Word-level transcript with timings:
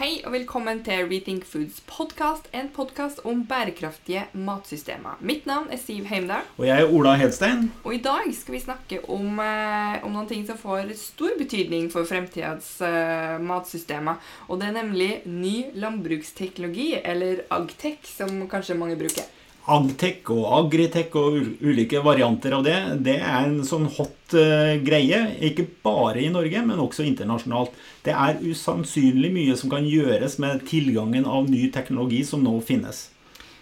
Hei 0.00 0.22
og 0.24 0.32
velkommen 0.32 0.78
til 0.80 1.02
Rethink 1.10 1.42
Foods 1.44 1.82
podkast, 1.84 2.46
en 2.56 2.70
podkast 2.72 3.18
om 3.28 3.42
bærekraftige 3.44 4.22
matsystemer. 4.32 5.18
Mitt 5.20 5.44
navn 5.44 5.66
er 5.68 5.76
Siv 5.76 6.06
Heimdal, 6.08 6.46
Og 6.56 6.64
jeg 6.64 6.80
er 6.80 6.92
Ola 6.96 7.12
Hedstein. 7.20 7.66
og 7.84 7.94
i 7.94 8.00
dag 8.00 8.30
skal 8.32 8.54
vi 8.54 8.60
snakke 8.60 9.00
om, 9.10 9.38
eh, 9.38 10.00
om 10.02 10.12
noen 10.12 10.26
ting 10.26 10.46
som 10.46 10.56
får 10.56 10.94
stor 10.96 11.36
betydning 11.36 11.90
for 11.92 12.08
fremtidens 12.08 12.80
eh, 12.80 13.36
matsystemer. 13.44 14.16
Og 14.48 14.60
det 14.60 14.68
er 14.68 14.82
nemlig 14.82 15.20
ny 15.26 15.66
landbruksteknologi, 15.74 16.94
eller 17.04 17.44
Agtech, 17.50 18.00
som 18.06 18.48
kanskje 18.48 18.78
mange 18.78 18.96
bruker. 18.96 19.28
Agtech 19.68 20.30
og 20.32 20.46
Agritech 20.56 21.14
og 21.20 21.36
ulike 21.60 22.00
varianter 22.02 22.56
av 22.56 22.64
det, 22.64 22.78
det 23.04 23.18
er 23.20 23.44
en 23.44 23.60
sånn 23.66 23.86
hot 23.98 24.34
eh, 24.38 24.78
greie. 24.80 25.20
Ikke 25.50 25.66
bare 25.84 26.22
i 26.24 26.30
Norge, 26.32 26.62
men 26.64 26.80
også 26.80 27.04
internasjonalt. 27.04 27.76
Det 28.06 28.16
er 28.16 28.40
usannsynlig 28.40 29.30
mye 29.34 29.56
som 29.60 29.72
kan 29.72 29.86
gjøres 29.86 30.38
med 30.42 30.64
tilgangen 30.70 31.28
av 31.28 31.50
ny 31.50 31.68
teknologi 31.74 32.24
som 32.26 32.42
nå 32.46 32.56
finnes. 32.64 33.08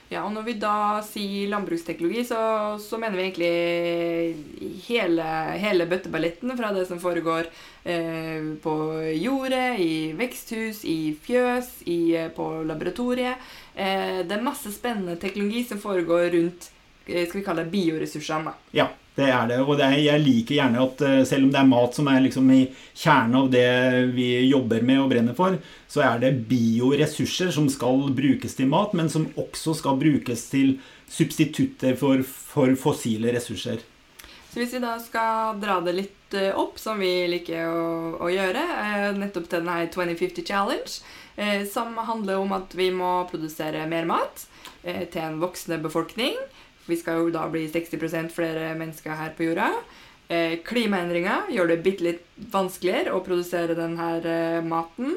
Ja, 0.08 0.22
og 0.24 0.32
Når 0.32 0.44
vi 0.46 0.54
da 0.56 1.00
sier 1.04 1.50
landbruksteknologi, 1.52 2.22
så, 2.24 2.40
så 2.80 2.96
mener 3.00 3.18
vi 3.18 3.26
egentlig 3.26 4.78
hele, 4.86 5.26
hele 5.60 5.84
bøtteballetten 5.90 6.54
fra 6.56 6.70
det 6.72 6.86
som 6.88 7.00
foregår 7.02 7.50
eh, 7.84 8.46
på 8.64 8.76
jordet, 9.20 9.76
i 9.84 9.92
veksthus, 10.16 10.80
i 10.88 11.12
fjøs, 11.12 11.68
i, 11.92 11.98
eh, 12.16 12.30
på 12.32 12.48
laboratoriet. 12.70 13.36
Eh, 13.76 14.24
det 14.24 14.38
er 14.38 14.48
masse 14.48 14.72
spennende 14.72 15.18
teknologi 15.20 15.66
som 15.68 15.82
foregår 15.82 16.32
rundt 16.38 16.70
skal 17.08 17.40
vi 17.40 17.44
kalle 17.46 17.64
det 17.66 17.72
bioressursene. 17.72 18.52
da. 18.52 18.72
Ja, 18.82 18.88
det 19.18 19.28
er 19.34 19.48
det. 19.50 19.58
Og 19.64 19.74
det 19.78 19.86
er, 19.88 19.96
jeg 20.04 20.22
liker 20.22 20.58
gjerne 20.60 20.84
at 20.84 21.02
eh, 21.02 21.18
selv 21.26 21.48
om 21.48 21.52
det 21.54 21.60
er 21.60 21.70
mat 21.72 21.98
som 21.98 22.10
er 22.10 22.22
liksom 22.24 22.50
i 22.54 22.60
kjernen 22.92 23.38
av 23.40 23.50
det 23.52 23.68
vi 24.14 24.28
jobber 24.46 24.84
med 24.86 25.02
og 25.02 25.10
brenner 25.12 25.36
for, 25.38 25.58
så 25.90 26.04
er 26.06 26.22
det 26.22 26.34
bioressurser 26.50 27.50
som 27.54 27.68
skal 27.72 28.08
brukes 28.14 28.54
til 28.58 28.70
mat, 28.70 28.94
men 28.98 29.10
som 29.10 29.26
også 29.40 29.74
skal 29.80 29.98
brukes 30.00 30.46
til 30.52 30.76
substitutter 31.10 31.96
for, 31.98 32.22
for 32.22 32.74
fossile 32.78 33.32
ressurser. 33.34 33.82
Så 34.48 34.62
hvis 34.62 34.72
vi 34.76 34.80
da 34.80 34.94
skal 35.02 35.58
dra 35.60 35.80
det 35.84 35.96
litt 35.96 36.36
eh, 36.38 36.54
opp, 36.56 36.78
som 36.80 37.00
vi 37.02 37.10
liker 37.34 37.66
å, 37.68 37.88
å 38.22 38.30
gjøre, 38.32 38.62
eh, 38.84 39.08
nettopp 39.18 39.50
til 39.50 39.64
denne 39.64 39.88
2050 39.92 40.46
Challenge, 40.46 40.94
eh, 41.36 41.66
som 41.68 41.98
handler 42.08 42.38
om 42.38 42.54
at 42.56 42.72
vi 42.78 42.88
må 42.94 43.26
produsere 43.30 43.84
mer 43.90 44.08
mat 44.08 44.46
eh, 44.82 45.04
til 45.10 45.26
en 45.26 45.42
voksende 45.42 45.82
befolkning. 45.84 46.38
Vi 46.88 46.98
skal 46.98 47.22
jo 47.22 47.32
da 47.34 47.44
bli 47.52 47.66
60% 47.68 48.32
flere 48.34 48.72
mennesker 48.78 49.16
her 49.18 49.34
på 49.36 49.50
jorda. 49.50 49.70
Eh, 50.28 50.58
klimaendringer 50.64 51.52
gjør 51.54 51.70
det 51.72 51.82
bitte 51.84 52.04
litt 52.04 52.24
vanskeligere 52.52 53.14
å 53.16 53.22
produsere 53.24 53.76
denne 53.76 54.10
eh, 54.24 54.60
maten. 54.64 55.16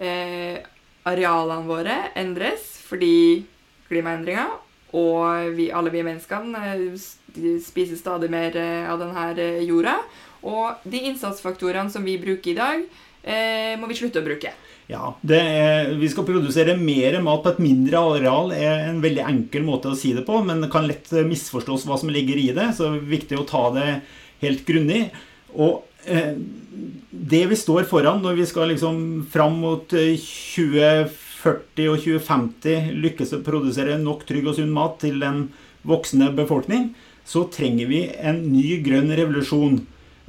Eh, 0.00 0.60
arealene 1.08 1.68
våre 1.68 1.96
endres 2.18 2.66
fordi 2.88 3.44
klimaendringer, 3.90 4.58
og 4.96 5.54
vi, 5.54 5.68
alle 5.70 5.92
vi 5.94 6.02
menneskene 6.06 6.64
eh, 6.72 7.60
spiser 7.62 7.98
stadig 7.98 8.30
mer 8.32 8.56
eh, 8.58 8.88
av 8.90 9.00
denne 9.02 9.28
eh, 9.36 9.62
jorda. 9.66 10.00
Og 10.46 10.82
de 10.88 11.04
innsatsfaktorene 11.10 11.92
som 11.92 12.04
vi 12.06 12.18
bruker 12.20 12.54
i 12.54 12.58
dag, 12.58 12.84
må 13.76 13.84
vi 13.90 13.96
slutte 13.98 14.22
å 14.22 14.24
bruke. 14.24 14.54
Ja, 14.90 15.12
er, 15.22 15.92
Vi 16.00 16.08
skal 16.10 16.26
produsere 16.26 16.74
mer 16.78 17.20
mat 17.22 17.44
på 17.44 17.52
et 17.52 17.62
mindre 17.62 18.00
areal 18.16 18.50
er 18.56 18.88
en 18.88 18.98
veldig 19.02 19.22
enkel 19.28 19.62
måte 19.66 19.92
å 19.92 19.98
si 19.98 20.10
det 20.16 20.24
på, 20.26 20.40
men 20.46 20.64
det 20.64 20.70
kan 20.72 20.88
lett 20.88 21.12
eh, 21.14 21.26
misforstås 21.26 21.86
hva 21.86 21.98
som 22.00 22.10
ligger 22.10 22.40
i 22.40 22.48
det, 22.56 22.72
så 22.74 22.88
det 22.88 22.98
er 22.98 23.12
viktig 23.12 23.38
å 23.38 23.46
ta 23.46 23.68
det 23.76 23.86
helt 24.42 24.64
grundig. 24.66 25.04
Og 25.54 25.84
eh, 26.10 26.34
det 27.10 27.44
vi 27.52 27.58
står 27.58 27.86
foran 27.90 28.22
når 28.24 28.40
vi 28.40 28.48
skal 28.50 28.72
liksom 28.72 28.98
fram 29.30 29.60
mot 29.62 29.94
eh, 29.94 30.16
2040 30.18 31.92
og 31.92 32.02
2050 32.02 32.90
lykkes 33.06 33.36
å 33.36 33.44
produsere 33.46 34.00
nok 34.00 34.26
trygg 34.26 34.50
og 34.50 34.58
sunn 34.58 34.74
mat 34.74 34.98
til 35.04 35.22
en 35.26 35.46
voksende 35.86 36.32
befolkning, 36.34 36.90
så 37.24 37.46
trenger 37.52 37.86
vi 37.86 38.04
en 38.18 38.42
ny 38.50 38.80
grønn 38.82 39.14
revolusjon. 39.14 39.78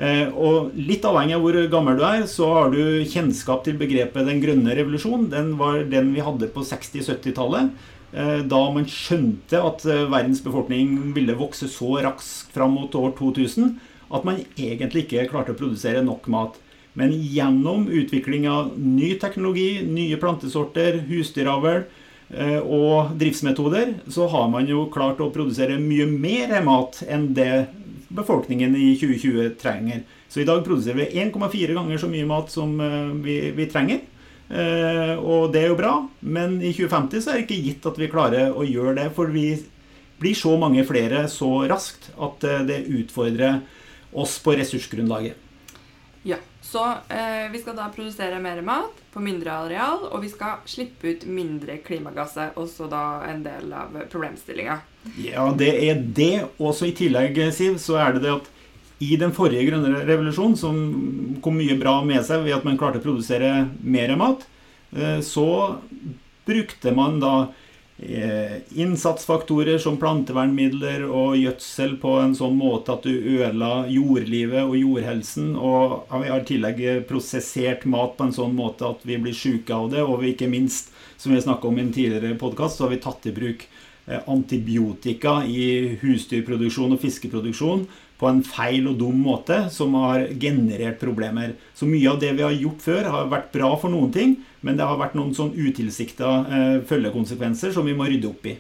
Eh, 0.01 0.31
og 0.33 0.73
litt 0.73 1.03
avhengig 1.05 1.35
av 1.37 1.43
hvor 1.45 1.57
gammel 1.69 1.99
du 1.99 2.03
er, 2.07 2.23
så 2.29 2.47
har 2.55 2.71
du 2.73 3.03
kjennskap 3.05 3.61
til 3.67 3.77
begrepet 3.77 4.25
den 4.25 4.41
grønne 4.41 4.73
revolusjon. 4.73 5.27
Den 5.29 5.53
var 5.59 5.83
den 5.91 6.09
vi 6.15 6.23
hadde 6.25 6.49
på 6.49 6.63
60-70-tallet. 6.65 7.69
eh, 8.13 8.41
Da 8.41 8.61
man 8.73 8.89
skjønte 8.89 9.61
at 9.61 9.85
eh, 9.85 10.07
verdens 10.09 10.41
befolkning 10.41 11.13
ville 11.13 11.37
vokse 11.37 11.69
så 11.69 12.01
raskt 12.01 12.49
fram 12.55 12.73
mot 12.79 12.95
år 12.97 13.13
2000 13.19 13.77
at 14.11 14.25
man 14.25 14.41
egentlig 14.57 15.05
ikke 15.05 15.29
klarte 15.29 15.53
å 15.53 15.59
produsere 15.59 16.01
nok 16.03 16.25
mat. 16.27 16.57
Men 16.97 17.13
gjennom 17.13 17.85
utvikling 17.87 18.49
av 18.49 18.73
ny 18.75 19.13
teknologi, 19.21 19.85
nye 19.85 20.17
plantesorter, 20.19 21.05
husdyravl 21.07 21.85
og 22.63 23.13
driftsmetoder, 23.19 23.93
så 24.11 24.27
har 24.31 24.49
man 24.51 24.67
jo 24.67 24.85
klart 24.91 25.19
å 25.23 25.31
produsere 25.31 25.79
mye 25.79 26.05
mer 26.07 26.51
mat 26.63 27.01
enn 27.07 27.29
det 27.35 27.67
befolkningen 28.15 28.75
i 28.75 28.93
2020 28.99 29.55
trenger. 29.61 30.03
Så 30.27 30.41
i 30.41 30.47
dag 30.47 30.63
produserer 30.65 31.01
vi 31.01 31.21
1,4 31.23 31.75
ganger 31.75 32.01
så 32.01 32.09
mye 32.11 32.27
mat 32.29 32.51
som 32.51 32.79
eh, 32.81 33.13
vi, 33.25 33.37
vi 33.55 33.67
trenger. 33.71 34.01
Eh, 34.51 35.13
og 35.15 35.51
det 35.53 35.63
er 35.63 35.69
jo 35.71 35.79
bra, 35.79 35.93
men 36.19 36.57
i 36.59 36.73
2050 36.75 37.23
så 37.23 37.31
er 37.31 37.39
det 37.39 37.45
ikke 37.47 37.67
gitt 37.67 37.85
at 37.87 37.99
vi 37.99 38.09
klarer 38.11 38.51
å 38.51 38.65
gjøre 38.67 38.97
det, 38.97 39.07
for 39.15 39.31
vi 39.31 39.53
blir 40.21 40.35
så 40.35 40.57
mange 40.59 40.83
flere 40.85 41.23
så 41.31 41.63
raskt 41.71 42.11
at 42.19 42.43
eh, 42.43 42.65
det 42.67 42.81
utfordrer 42.91 43.61
oss 44.11 44.35
på 44.43 44.57
ressursgrunnlaget. 44.59 45.47
Ja, 46.27 46.37
Så 46.61 46.83
eh, 47.09 47.47
vi 47.51 47.59
skal 47.59 47.75
da 47.79 47.87
produsere 47.95 48.37
mer 48.39 48.59
mat 48.61 48.99
på 49.13 49.23
mindre 49.23 49.55
areal, 49.63 50.03
og 50.11 50.21
vi 50.21 50.29
skal 50.29 50.61
slippe 50.69 51.15
ut 51.15 51.25
mindre 51.25 51.79
klimagasser, 51.81 52.51
også 52.59 52.85
da 52.91 53.23
en 53.31 53.41
del 53.47 53.73
av 53.73 53.95
problemstillinga. 54.11 54.77
Ja, 55.17 55.47
det 55.57 55.71
er 55.89 56.01
det. 56.01 56.33
Også 56.61 56.89
i 56.89 56.95
tillegg, 56.97 57.39
Siv, 57.55 57.79
så 57.81 57.97
er 58.01 58.15
det 58.15 58.25
det 58.25 58.35
at 58.35 58.51
i 59.01 59.15
den 59.17 59.33
forrige 59.33 59.65
grønne 59.71 60.03
revolusjonen, 60.05 60.57
som 60.59 60.77
kom 61.41 61.57
mye 61.57 61.77
bra 61.79 61.97
med 62.05 62.21
seg 62.25 62.45
ved 62.45 62.59
at 62.59 62.67
man 62.67 62.77
klarte 62.77 63.01
å 63.01 63.05
produsere 63.05 63.65
mer 63.81 64.13
mat, 64.19 64.45
eh, 64.93 65.17
så 65.25 65.47
brukte 66.45 66.93
man 66.93 67.17
da 67.21 67.33
eh, 67.97 68.61
innsatsfaktorer 68.77 69.81
som 69.81 69.97
plantevernmidler 70.01 71.07
og 71.07 71.33
gjødsel 71.39 71.97
på 72.01 72.13
en 72.21 72.37
sånn 72.37 72.53
måte 72.59 72.93
at 72.93 73.09
du 73.09 73.13
ødela 73.39 73.87
jordlivet 73.89 74.67
og 74.67 74.77
jordhelsen, 74.77 75.55
og 75.57 76.05
vi 76.21 76.29
har 76.29 76.45
i 76.45 76.49
tillegg 76.53 76.81
prosessert 77.09 77.89
mat 77.89 78.19
på 78.19 78.29
en 78.29 78.37
sånn 78.37 78.53
måte 78.57 78.85
at 78.85 79.01
vi 79.07 79.17
blir 79.21 79.37
syke 79.37 79.73
av 79.73 79.89
det, 79.95 80.05
og 80.05 80.21
vi 80.21 80.35
ikke 80.35 80.51
minst, 80.51 80.93
som 81.17 81.33
vi 81.33 81.41
snakka 81.41 81.69
om 81.69 81.81
i 81.81 81.87
en 81.87 81.95
tidligere 81.95 82.37
podkast, 82.37 82.77
så 82.77 82.85
har 82.85 82.93
vi 82.93 83.01
tatt 83.01 83.25
i 83.25 83.33
bruk 83.33 83.65
antibiotika 84.29 85.41
i 85.47 85.97
husdyrproduksjon 86.01 86.95
og 86.95 87.01
fiskeproduksjon 87.03 87.85
på 88.21 88.29
en 88.29 88.41
feil 88.45 88.85
og 88.91 88.99
dum 89.01 89.21
måte 89.25 89.63
som 89.73 89.95
har 89.97 90.27
generert 90.39 90.99
problemer. 91.01 91.55
Så 91.73 91.87
mye 91.89 92.09
av 92.11 92.19
det 92.21 92.35
vi 92.37 92.45
har 92.45 92.53
gjort 92.53 92.83
før, 92.85 93.09
har 93.15 93.31
vært 93.31 93.49
bra 93.55 93.71
for 93.81 93.93
noen 93.93 94.11
ting, 94.13 94.35
men 94.61 94.77
det 94.77 94.85
har 94.85 94.99
vært 95.01 95.17
noen 95.17 95.33
sånn 95.33 95.55
utilsikta 95.57 96.35
eh, 96.45 96.75
følgekonsekvenser 96.85 97.73
som 97.73 97.89
vi 97.89 97.97
må 97.97 98.05
rydde 98.09 98.29
opp 98.29 98.45
i. 98.51 98.57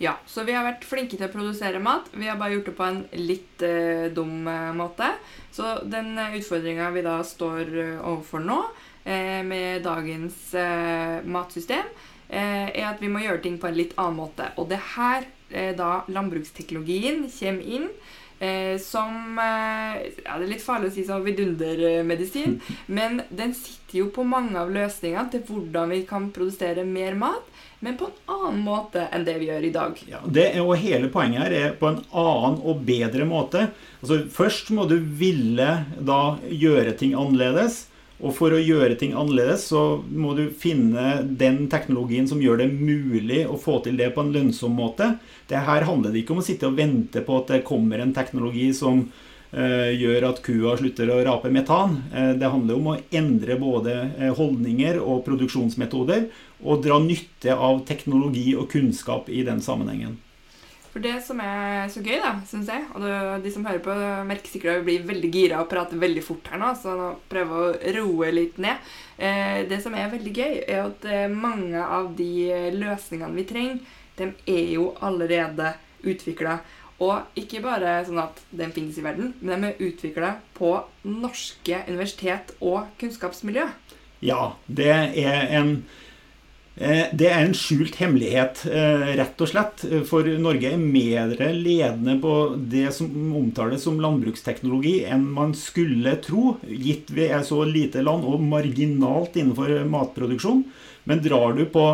Ja, 0.00 0.14
så 0.26 0.46
vi 0.48 0.54
har 0.56 0.64
vært 0.64 0.86
flinke 0.88 1.18
til 1.18 1.28
å 1.28 1.32
produsere 1.32 1.80
mat. 1.84 2.06
Vi 2.16 2.26
har 2.26 2.38
bare 2.40 2.54
gjort 2.56 2.70
det 2.70 2.76
på 2.78 2.86
en 2.88 3.00
litt 3.20 3.64
eh, 3.66 4.06
dum 4.16 4.48
eh, 4.48 4.70
måte. 4.74 5.12
Så 5.52 5.76
den 5.84 6.14
utfordringa 6.16 6.88
vi 6.94 7.02
da 7.04 7.18
står 7.26 7.60
eh, 7.68 7.98
overfor 8.00 8.40
nå, 8.42 8.62
eh, 9.04 9.42
med 9.44 9.84
dagens 9.84 10.54
eh, 10.56 11.20
matsystem, 11.28 11.84
eh, 11.84 12.08
er 12.30 12.86
at 12.88 13.02
vi 13.02 13.10
må 13.10 13.22
gjøre 13.24 13.42
ting 13.44 13.58
på 13.60 13.68
en 13.70 13.78
litt 13.78 13.96
annen 13.98 14.20
måte. 14.22 14.50
Og 14.56 14.70
det 14.70 14.78
er 14.78 14.88
her 14.94 15.28
eh, 15.50 15.72
da 15.76 16.04
landbruksteknologien 16.08 17.26
kommer 17.34 17.76
inn. 17.78 17.90
Eh, 18.40 18.78
som 18.80 19.38
eh, 19.38 20.06
ja, 20.24 20.38
Det 20.38 20.46
er 20.46 20.48
litt 20.48 20.64
farlig 20.64 20.88
å 20.88 20.92
si 20.94 21.02
sånn 21.04 21.26
vidundermedisin, 21.26 22.54
men 22.96 23.20
den 23.28 23.52
sitter 23.52 23.98
jo 23.98 24.06
på 24.16 24.24
mange 24.24 24.56
av 24.56 24.72
løsningene 24.72 25.28
til 25.34 25.42
hvordan 25.44 25.92
vi 25.92 25.98
kan 26.08 26.30
produsere 26.32 26.86
mer 26.88 27.18
mat, 27.20 27.50
men 27.84 27.98
på 28.00 28.08
en 28.08 28.32
annen 28.32 28.62
måte 28.64 29.04
enn 29.12 29.26
det 29.28 29.36
vi 29.42 29.50
gjør 29.50 29.66
i 29.68 29.74
dag. 29.74 30.00
Ja, 30.08 30.22
det 30.24 30.46
er 30.54 30.62
jo 30.62 30.72
Hele 30.72 31.12
poenget 31.12 31.44
her 31.44 31.56
er 31.58 31.76
på 31.76 31.90
en 31.90 32.00
annen 32.16 32.56
og 32.64 32.80
bedre 32.88 33.28
måte. 33.28 33.66
Altså 34.00 34.22
Først 34.32 34.72
må 34.72 34.88
du 34.88 34.96
ville 34.96 35.68
da 36.00 36.22
gjøre 36.48 36.96
ting 36.96 37.12
annerledes. 37.12 37.89
Og 38.20 38.34
for 38.36 38.52
å 38.52 38.60
gjøre 38.60 38.98
ting 39.00 39.14
annerledes, 39.16 39.64
så 39.70 40.02
må 40.12 40.34
du 40.36 40.50
finne 40.52 41.22
den 41.24 41.64
teknologien 41.72 42.28
som 42.28 42.42
gjør 42.42 42.60
det 42.60 42.68
mulig 42.74 43.46
å 43.48 43.56
få 43.60 43.78
til 43.84 43.96
det 44.00 44.10
på 44.14 44.24
en 44.24 44.32
lønnsom 44.34 44.76
måte. 44.76 45.14
Det 45.48 45.62
her 45.64 45.88
handler 45.88 46.12
det 46.12 46.22
ikke 46.22 46.36
om 46.36 46.42
å 46.42 46.46
sitte 46.46 46.68
og 46.68 46.76
vente 46.76 47.24
på 47.24 47.40
at 47.40 47.54
det 47.54 47.64
kommer 47.68 48.02
en 48.02 48.12
teknologi 48.16 48.68
som 48.76 49.06
eh, 49.56 49.96
gjør 49.96 50.28
at 50.28 50.42
kua 50.44 50.76
slutter 50.76 51.14
å 51.14 51.20
rape 51.30 51.52
metan. 51.54 51.96
Eh, 52.12 52.32
det 52.36 52.52
handler 52.52 52.76
om 52.76 52.92
å 52.92 52.98
endre 53.08 53.56
både 53.60 53.96
eh, 54.12 54.34
holdninger 54.36 55.00
og 55.00 55.24
produksjonsmetoder, 55.28 56.28
og 56.60 56.84
dra 56.84 57.00
nytte 57.00 57.56
av 57.56 57.86
teknologi 57.88 58.50
og 58.52 58.68
kunnskap 58.74 59.32
i 59.32 59.46
den 59.48 59.64
sammenhengen. 59.64 60.18
For 60.90 61.02
det 61.04 61.20
som 61.22 61.38
er 61.44 61.86
så 61.92 62.02
gøy, 62.02 62.16
da, 62.18 62.32
syns 62.50 62.70
jeg, 62.72 62.82
og 62.96 63.04
det, 63.04 63.18
de 63.44 63.52
som 63.54 63.66
hører 63.68 63.82
på, 63.84 63.94
merker 64.26 64.50
sikkert 64.50 64.72
at 64.72 64.80
vi 64.82 64.96
blir 64.96 65.06
veldig 65.12 65.30
gira 65.30 65.60
og 65.62 65.68
prater 65.70 66.00
veldig 66.00 66.24
fort 66.26 66.50
her 66.50 66.58
nå, 66.58 66.72
så 66.74 66.96
nå 66.98 67.12
prøver 67.30 67.60
å 67.60 67.92
roe 68.00 68.32
litt 68.34 68.58
ned. 68.62 68.90
Eh, 69.14 69.62
det 69.70 69.78
som 69.84 69.94
er 69.94 70.10
veldig 70.10 70.34
gøy, 70.34 70.58
er 70.64 70.82
at 70.88 71.06
eh, 71.06 71.28
mange 71.30 71.78
av 71.78 72.10
de 72.18 72.50
løsningene 72.74 73.38
vi 73.38 73.46
trenger, 73.46 73.96
de 74.18 74.32
er 74.50 74.74
jo 74.74 74.90
allerede 74.98 75.76
utvikla. 76.02 76.58
Og 77.00 77.38
ikke 77.38 77.62
bare 77.64 78.00
sånn 78.04 78.20
at 78.20 78.42
den 78.50 78.74
finnes 78.74 78.98
i 78.98 79.06
verden, 79.06 79.32
men 79.40 79.62
de 79.62 79.70
er 79.70 79.86
utvikla 79.86 80.34
på 80.58 80.74
norske 81.06 81.84
universitet 81.86 82.52
og 82.58 82.90
kunnskapsmiljø. 83.00 83.70
Ja, 84.26 84.56
det 84.66 84.90
er 84.90 85.46
en 85.56 85.76
det 86.80 87.26
er 87.28 87.42
en 87.44 87.52
skjult 87.52 87.98
hemmelighet, 88.00 88.62
eh, 88.72 89.02
rett 89.18 89.42
og 89.44 89.48
slett. 89.50 89.82
For 90.08 90.24
Norge 90.40 90.70
er 90.72 90.80
mer 90.80 91.34
ledende 91.52 92.14
på 92.22 92.56
det 92.56 92.94
som 92.96 93.10
omtales 93.36 93.82
som 93.84 94.00
landbruksteknologi 94.00 95.04
enn 95.04 95.26
man 95.28 95.52
skulle 95.52 96.16
tro, 96.24 96.56
gitt 96.64 97.12
vi 97.12 97.28
er 97.28 97.44
så 97.44 97.68
lite 97.68 98.00
land 98.00 98.24
og 98.24 98.40
marginalt 98.40 99.36
innenfor 99.36 99.84
matproduksjon. 99.92 100.64
Men 101.04 101.20
drar 101.20 101.52
du 101.58 101.66
på 101.68 101.84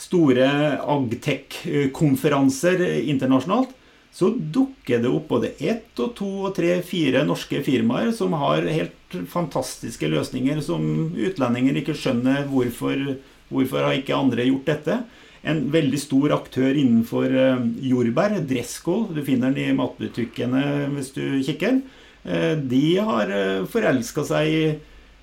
store 0.00 0.48
agtech-konferanser 0.88 2.80
internasjonalt, 3.12 3.76
så 4.10 4.32
dukker 4.32 5.02
det 5.04 5.10
opp 5.12 5.28
både 5.28 5.52
ett 5.60 6.00
og 6.00 6.14
to 6.18 6.30
og 6.48 6.54
tre, 6.56 6.82
fire 6.82 7.24
norske 7.28 7.60
firmaer 7.62 8.10
som 8.16 8.32
har 8.40 8.64
helt 8.66 9.18
fantastiske 9.30 10.08
løsninger 10.10 10.60
som 10.64 11.12
utlendinger 11.14 11.76
ikke 11.78 11.94
skjønner 11.98 12.48
hvorfor 12.50 13.20
Hvorfor 13.50 13.86
har 13.86 13.98
ikke 13.98 14.16
andre 14.16 14.46
gjort 14.46 14.70
dette? 14.70 15.00
En 15.40 15.62
veldig 15.72 15.96
stor 16.00 16.32
aktør 16.36 16.76
innenfor 16.76 17.32
eh, 17.32 17.60
jordbær, 17.88 18.34
Dresskål, 18.44 19.06
du 19.16 19.22
finner 19.24 19.54
den 19.56 19.72
i 19.72 19.76
matbutikkene 19.76 20.90
hvis 20.92 21.14
du 21.16 21.40
kikker, 21.46 21.80
eh, 22.28 22.56
de 22.60 23.00
har 23.00 23.30
eh, 23.32 23.64
forelska 23.70 24.24
seg 24.28 24.46
i 24.52 24.76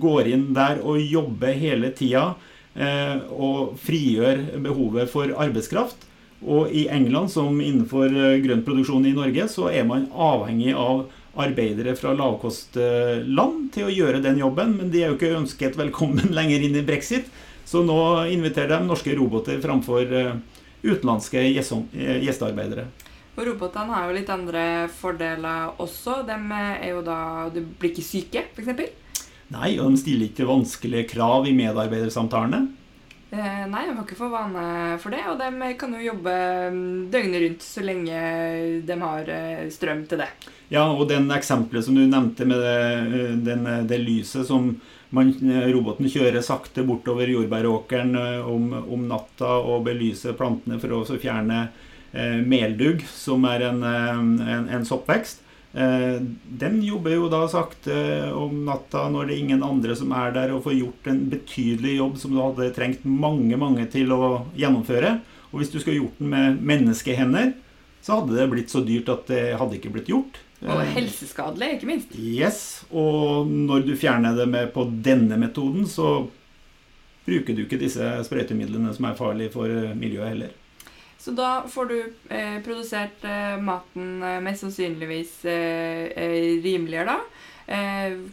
går 0.01 0.29
inn 0.29 0.49
der 0.53 0.81
og 0.85 1.01
jobber 1.01 1.55
hele 1.57 1.89
tida 1.97 2.33
eh, 2.77 3.17
og 3.33 3.73
frigjør 3.81 4.43
behovet 4.61 5.09
for 5.09 5.33
arbeidskraft. 5.33 6.05
Og 6.43 6.73
i 6.75 6.85
England, 6.91 7.31
som 7.33 7.57
innenfor 7.57 8.13
eh, 8.13 8.37
grønn 8.43 8.61
produksjon 8.67 9.07
i 9.09 9.15
Norge, 9.15 9.47
så 9.49 9.71
er 9.73 9.87
man 9.89 10.05
avhengig 10.13 10.75
av 10.77 11.07
arbeidere 11.33 11.95
fra 11.97 12.11
lavkostland 12.13 13.71
til 13.73 13.87
å 13.87 13.93
gjøre 13.93 14.21
den 14.21 14.37
jobben. 14.43 14.77
Men 14.77 14.93
de 14.93 15.01
er 15.01 15.09
jo 15.09 15.17
ikke 15.17 15.33
ønsket 15.39 15.79
velkommen 15.79 16.29
lenger 16.37 16.67
inn 16.67 16.77
i 16.77 16.85
brexit. 16.85 17.31
Så 17.65 17.81
nå 17.81 17.97
inviterer 18.29 18.75
de 18.75 18.85
norske 18.85 19.15
roboter 19.17 19.57
framfor 19.63 20.11
utenlandske 20.83 21.41
gjestearbeidere. 21.47 22.85
Og 23.33 23.47
robotene 23.47 23.95
har 23.95 24.09
jo 24.09 24.17
litt 24.17 24.29
andre 24.29 24.65
fordeler 24.93 25.79
også. 25.81 26.21
De 26.27 26.37
er 26.53 26.91
jo 26.91 27.01
da 27.05 27.49
Du 27.53 27.63
blir 27.63 27.93
ikke 27.93 28.05
syke, 28.05 28.45
f.eks. 28.53 29.01
Nei, 29.53 29.75
og 29.81 29.93
de 29.93 30.01
stiller 30.01 30.29
ikke 30.29 30.49
vanskelige 30.49 31.09
krav 31.13 31.47
i 31.49 31.53
medarbeidersamtalene. 31.57 32.63
Eh, 33.33 33.61
nei, 33.65 33.87
de 33.87 33.93
har 33.95 34.03
ikke 34.03 34.17
for 34.17 34.29
vane 34.29 34.63
for 35.01 35.13
det, 35.13 35.23
og 35.25 35.39
de 35.41 35.69
kan 35.79 35.93
jo 35.97 36.03
jobbe 36.05 36.33
mm, 36.69 36.89
døgnet 37.13 37.41
rundt 37.41 37.63
så 37.65 37.81
lenge 37.81 38.17
de 38.85 38.97
har 39.01 39.31
eh, 39.33 39.63
strøm 39.73 40.03
til 40.09 40.21
det. 40.21 40.27
Ja, 40.69 40.83
og 40.85 41.07
den 41.09 41.25
eksempelet 41.33 41.87
som 41.87 41.97
du 41.97 42.03
nevnte 42.05 42.45
med 42.45 42.61
det, 42.61 42.75
eh, 43.01 43.31
den, 43.47 43.65
det 43.89 43.99
lyset 44.03 44.45
som 44.45 44.75
man, 45.13 45.33
roboten 45.73 46.09
kjører 46.09 46.45
sakte 46.45 46.85
bortover 46.85 47.29
jordbæråkeren 47.29 48.13
om, 48.49 48.69
om 48.81 49.09
natta 49.09 49.57
og 49.61 49.83
belyser 49.85 50.37
plantene 50.37 50.79
for 50.81 50.93
å 50.97 51.03
fjerne 51.17 51.67
meldugg, 52.45 53.01
som 53.09 53.45
er 53.49 53.69
en, 53.69 53.81
eh, 53.83 54.11
en, 54.13 54.69
en 54.69 54.85
soppvekst. 54.85 55.41
Eh, 55.73 56.21
den 56.45 56.81
jobber 56.85 57.15
jo 57.15 57.29
da 57.33 57.47
sakte 57.49 57.95
om 58.37 58.59
natta 58.67 59.07
når 59.09 59.25
det 59.25 59.33
er 59.33 59.41
ingen 59.41 59.65
andre 59.65 59.95
som 59.97 60.13
er 60.13 60.35
der, 60.35 60.53
og 60.53 60.63
får 60.67 60.77
gjort 60.77 61.09
en 61.09 61.23
betydelig 61.31 61.97
jobb 61.97 62.19
som 62.21 62.35
du 62.35 62.41
hadde 62.43 62.69
trengt 62.75 63.05
mange 63.09 63.57
mange 63.57 63.87
til 63.93 64.13
å 64.13 64.45
gjennomføre. 64.57 65.17
Og 65.51 65.61
hvis 65.61 65.73
du 65.73 65.79
skulle 65.79 65.99
gjort 65.99 66.21
den 66.21 66.33
med 66.33 66.61
menneskehender, 66.61 67.53
så 68.03 68.19
hadde 68.19 68.37
det 68.37 68.49
blitt 68.51 68.73
så 68.73 68.83
dyrt 68.85 69.09
at 69.09 69.27
det 69.31 69.43
hadde 69.57 69.79
ikke 69.79 69.93
blitt 69.95 70.11
gjort. 70.11 70.41
Og 70.63 70.79
helseskadelig, 70.95 71.75
ikke 71.75 71.89
minst. 71.89 72.13
Yes. 72.15 72.61
Og 72.93 73.49
når 73.49 73.83
du 73.87 73.93
fjerner 73.99 74.35
det 74.37 74.47
med 74.47 74.71
på 74.75 74.85
denne 75.03 75.35
metoden, 75.39 75.87
så 75.89 76.23
bruker 77.25 77.55
du 77.55 77.65
ikke 77.65 77.81
disse 77.81 78.07
sprøytemidlene 78.27 78.93
som 78.95 79.07
er 79.07 79.17
farlige 79.17 79.53
for 79.55 79.71
miljøet 79.97 80.35
heller. 80.35 80.53
Så 81.23 81.31
da 81.31 81.63
får 81.69 81.85
du 81.85 81.99
eh, 82.29 82.57
produsert 82.65 83.23
eh, 83.23 83.55
maten 83.63 84.23
eh, 84.23 84.41
mest 84.43 84.65
sannsynligvis 84.65 85.45
eh, 85.47 86.09
eh, 86.19 86.39
rimeligere, 86.63 87.13
da. 87.15 87.19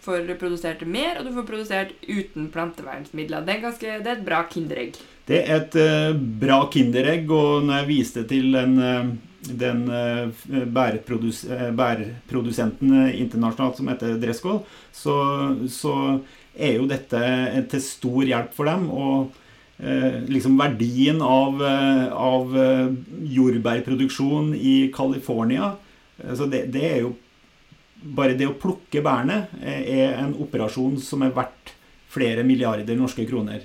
Får 0.03 0.33
produsert 0.41 0.81
mer, 0.91 1.21
og 1.21 1.29
du 1.29 1.31
får 1.37 1.45
produsert 1.47 1.93
uten 2.03 2.49
plantevernsmidler. 2.51 3.45
Det 3.47 3.53
er, 3.55 3.61
ganske, 3.63 3.93
det 4.03 4.11
er 4.11 4.17
et 4.17 4.25
bra 4.27 4.41
kinderegg. 4.51 4.99
Det 5.29 5.39
er 5.45 5.61
et 5.61 5.77
bra 6.43 6.57
kinderegg, 6.75 7.31
og 7.31 7.69
når 7.69 7.79
jeg 7.79 7.89
viste 7.93 8.25
til 8.27 8.51
den, 8.57 8.75
den 9.63 9.85
bærprodus, 10.75 11.45
bærprodusenten 11.79 12.97
internasjonalt 13.07 13.79
som 13.79 13.93
heter 13.93 14.19
Dreskål, 14.19 14.59
så, 14.91 15.17
så 15.71 15.95
er 16.59 16.81
jo 16.81 16.91
dette 16.91 17.23
til 17.71 17.87
stor 17.87 18.27
hjelp 18.33 18.59
for 18.59 18.73
dem. 18.73 18.91
og 18.91 19.40
liksom 19.81 20.59
verdien 20.61 21.23
av, 21.25 21.63
eh, 21.65 22.13
av 22.13 22.57
eh, 22.59 22.93
jordbærproduksjon 23.33 24.55
i 24.55 24.93
California 24.95 25.75
Så 26.37 26.47
det, 26.47 26.67
det, 26.75 26.85
er 26.85 26.99
jo 27.07 27.15
Bare 28.01 28.37
det 28.37 28.49
å 28.49 28.57
plukke 28.61 29.01
bærene 29.05 29.47
er 29.61 30.19
en 30.21 30.35
operasjon 30.41 30.99
som 31.01 31.25
er 31.25 31.33
verdt 31.37 31.75
flere 32.11 32.43
milliarder 32.43 32.97
norske 32.99 33.23
kroner. 33.29 33.61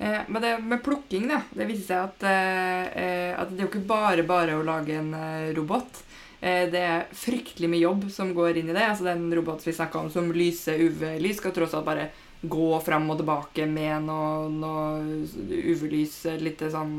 Eh, 0.00 0.20
men 0.28 0.42
det 0.42 0.52
med 0.64 0.82
plukking, 0.84 1.26
da, 1.28 1.40
det 1.56 1.66
viser 1.66 1.86
seg 1.88 2.04
at, 2.04 2.22
eh, 2.30 3.32
at 3.34 3.50
det 3.50 3.58
er 3.58 3.66
jo 3.66 3.70
ikke 3.72 3.88
bare 3.88 4.24
bare 4.28 4.54
å 4.56 4.62
lage 4.64 4.94
en 4.96 5.10
robot. 5.56 6.04
Eh, 6.40 6.70
det 6.72 6.80
er 6.80 7.10
fryktelig 7.12 7.68
mye 7.68 7.82
jobb 7.82 8.06
som 8.12 8.32
går 8.32 8.62
inn 8.62 8.70
i 8.72 8.76
det. 8.76 8.86
altså 8.86 9.04
Den 9.04 9.28
roboten 9.36 9.68
vi 9.68 9.76
snakka 9.76 10.00
om 10.00 10.10
som 10.10 10.32
lyser 10.32 10.80
UV-lys, 10.80 11.36
skal 11.36 11.52
tross 11.52 11.76
alt 11.76 11.84
bare 11.84 12.08
gå 12.40 12.80
fram 12.80 13.10
og 13.12 13.18
tilbake 13.20 13.66
med 13.68 14.06
noe, 14.06 14.48
noe 14.48 15.24
UV-lys, 15.74 16.22
litt 16.40 16.62
sånn 16.72 16.96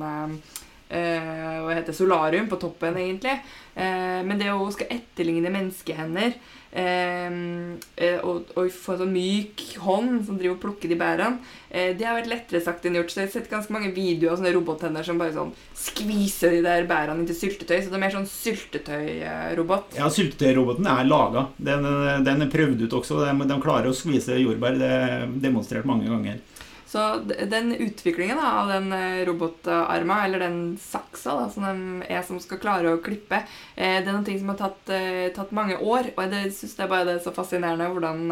eh, 0.91 1.57
og 1.61 1.71
heter 1.73 1.95
solarium 1.95 2.49
på 2.51 2.59
toppen, 2.61 2.97
egentlig. 2.99 3.39
Uh, 3.71 4.19
men 4.27 4.35
det 4.35 4.49
å 4.51 4.65
skal 4.75 4.89
etterligne 4.91 5.47
menneskehender 5.47 6.33
uh, 6.75 8.17
og, 8.27 8.49
og, 8.57 8.65
få 8.75 8.97
en 8.97 8.99
sånn 9.05 9.13
myk 9.13 9.63
hånd 9.79 10.25
som 10.27 10.35
driver 10.35 10.57
og 10.57 10.59
plukker 10.65 10.91
de 10.91 10.97
bærene, 10.99 11.39
det 11.71 12.03
har 12.03 12.17
vært 12.17 12.27
lettere 12.27 12.59
sagt 12.63 12.83
enn 12.83 12.97
gjort. 12.99 13.13
Så 13.13 13.21
jeg 13.21 13.29
har 13.29 13.33
sett 13.37 13.49
ganske 13.51 13.71
mange 13.71 13.93
videoer 13.95 14.33
av 14.33 14.41
sånne 14.41 14.51
robothender 14.57 15.07
som 15.07 15.21
bare 15.21 15.35
sånn 15.37 15.53
skviser 15.79 16.57
de 16.57 16.61
der 16.65 16.83
bærene 16.89 17.23
inn 17.23 17.29
til 17.29 17.37
syltetøy. 17.39 17.77
Så 17.77 17.87
det 17.87 17.95
er 17.95 18.03
mer 18.03 18.15
sånn 18.17 18.27
syltetøyrobot. 18.27 19.95
Ja, 19.95 20.11
syltetøyroboten 20.11 20.89
er 20.91 21.07
laga. 21.07 21.45
Den, 21.55 21.87
den, 22.27 22.43
er 22.43 22.51
prøvd 22.51 22.83
ut 22.83 22.97
også. 22.99 23.21
De, 23.23 23.47
de 23.53 23.61
klarer 23.63 23.87
å 23.87 23.95
skvise 23.95 24.35
jordbær. 24.41 24.75
Det 24.81 24.91
er 24.97 25.29
demonstrert 25.47 25.87
mange 25.87 26.11
ganger. 26.11 26.43
Så 26.91 27.21
den 27.49 27.75
utviklingen 27.75 28.35
da, 28.35 28.49
av 28.61 28.67
den 28.67 28.91
eh, 28.93 29.21
robotarma, 29.25 30.25
eller 30.25 30.41
den 30.43 30.57
saksa 30.81 31.37
da, 31.39 31.45
som 31.47 31.63
de 31.63 32.09
er 32.11 32.25
som 32.27 32.39
skal 32.43 32.59
klare 32.59 32.91
å 32.91 32.99
klippe, 32.99 33.39
eh, 33.77 34.01
det 34.03 34.11
er 34.11 34.17
noe 34.17 34.35
som 34.41 34.51
har 34.51 34.59
tatt, 34.59 34.91
eh, 34.91 35.29
tatt, 35.31 35.53
mange 35.55 35.79
år. 35.79 36.11
Og 36.17 36.35
jeg 36.35 36.51
syns 36.57 36.75
det 36.75 36.83
er 36.83 36.91
bare 36.91 37.07
det 37.07 37.15
er 37.15 37.23
så 37.23 37.35
fascinerende 37.37 37.87
hvordan, 37.93 38.27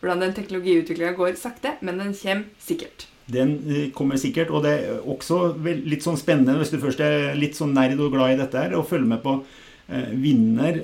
hvordan 0.00 0.24
den 0.24 0.34
teknologiutviklinga 0.38 1.12
går 1.20 1.36
sakte, 1.36 1.76
men 1.84 2.00
den 2.00 2.16
kommer 2.16 2.48
sikkert. 2.70 3.08
Den 3.30 3.56
kommer 3.94 4.18
sikkert, 4.18 4.48
og 4.48 4.64
det 4.64 4.72
er 4.78 5.04
også 5.04 5.44
litt 5.68 6.02
sånn 6.02 6.18
spennende 6.18 6.56
hvis 6.56 6.72
du 6.72 6.80
først 6.80 7.04
er 7.04 7.34
litt 7.36 7.58
sånn 7.58 7.76
nerd 7.76 8.00
og 8.00 8.16
glad 8.16 8.32
i 8.32 8.40
dette 8.40 8.64
her, 8.64 8.80
å 8.80 8.86
følge 8.86 9.12
med 9.12 9.20
på 9.22 9.42
vinner 9.90 10.76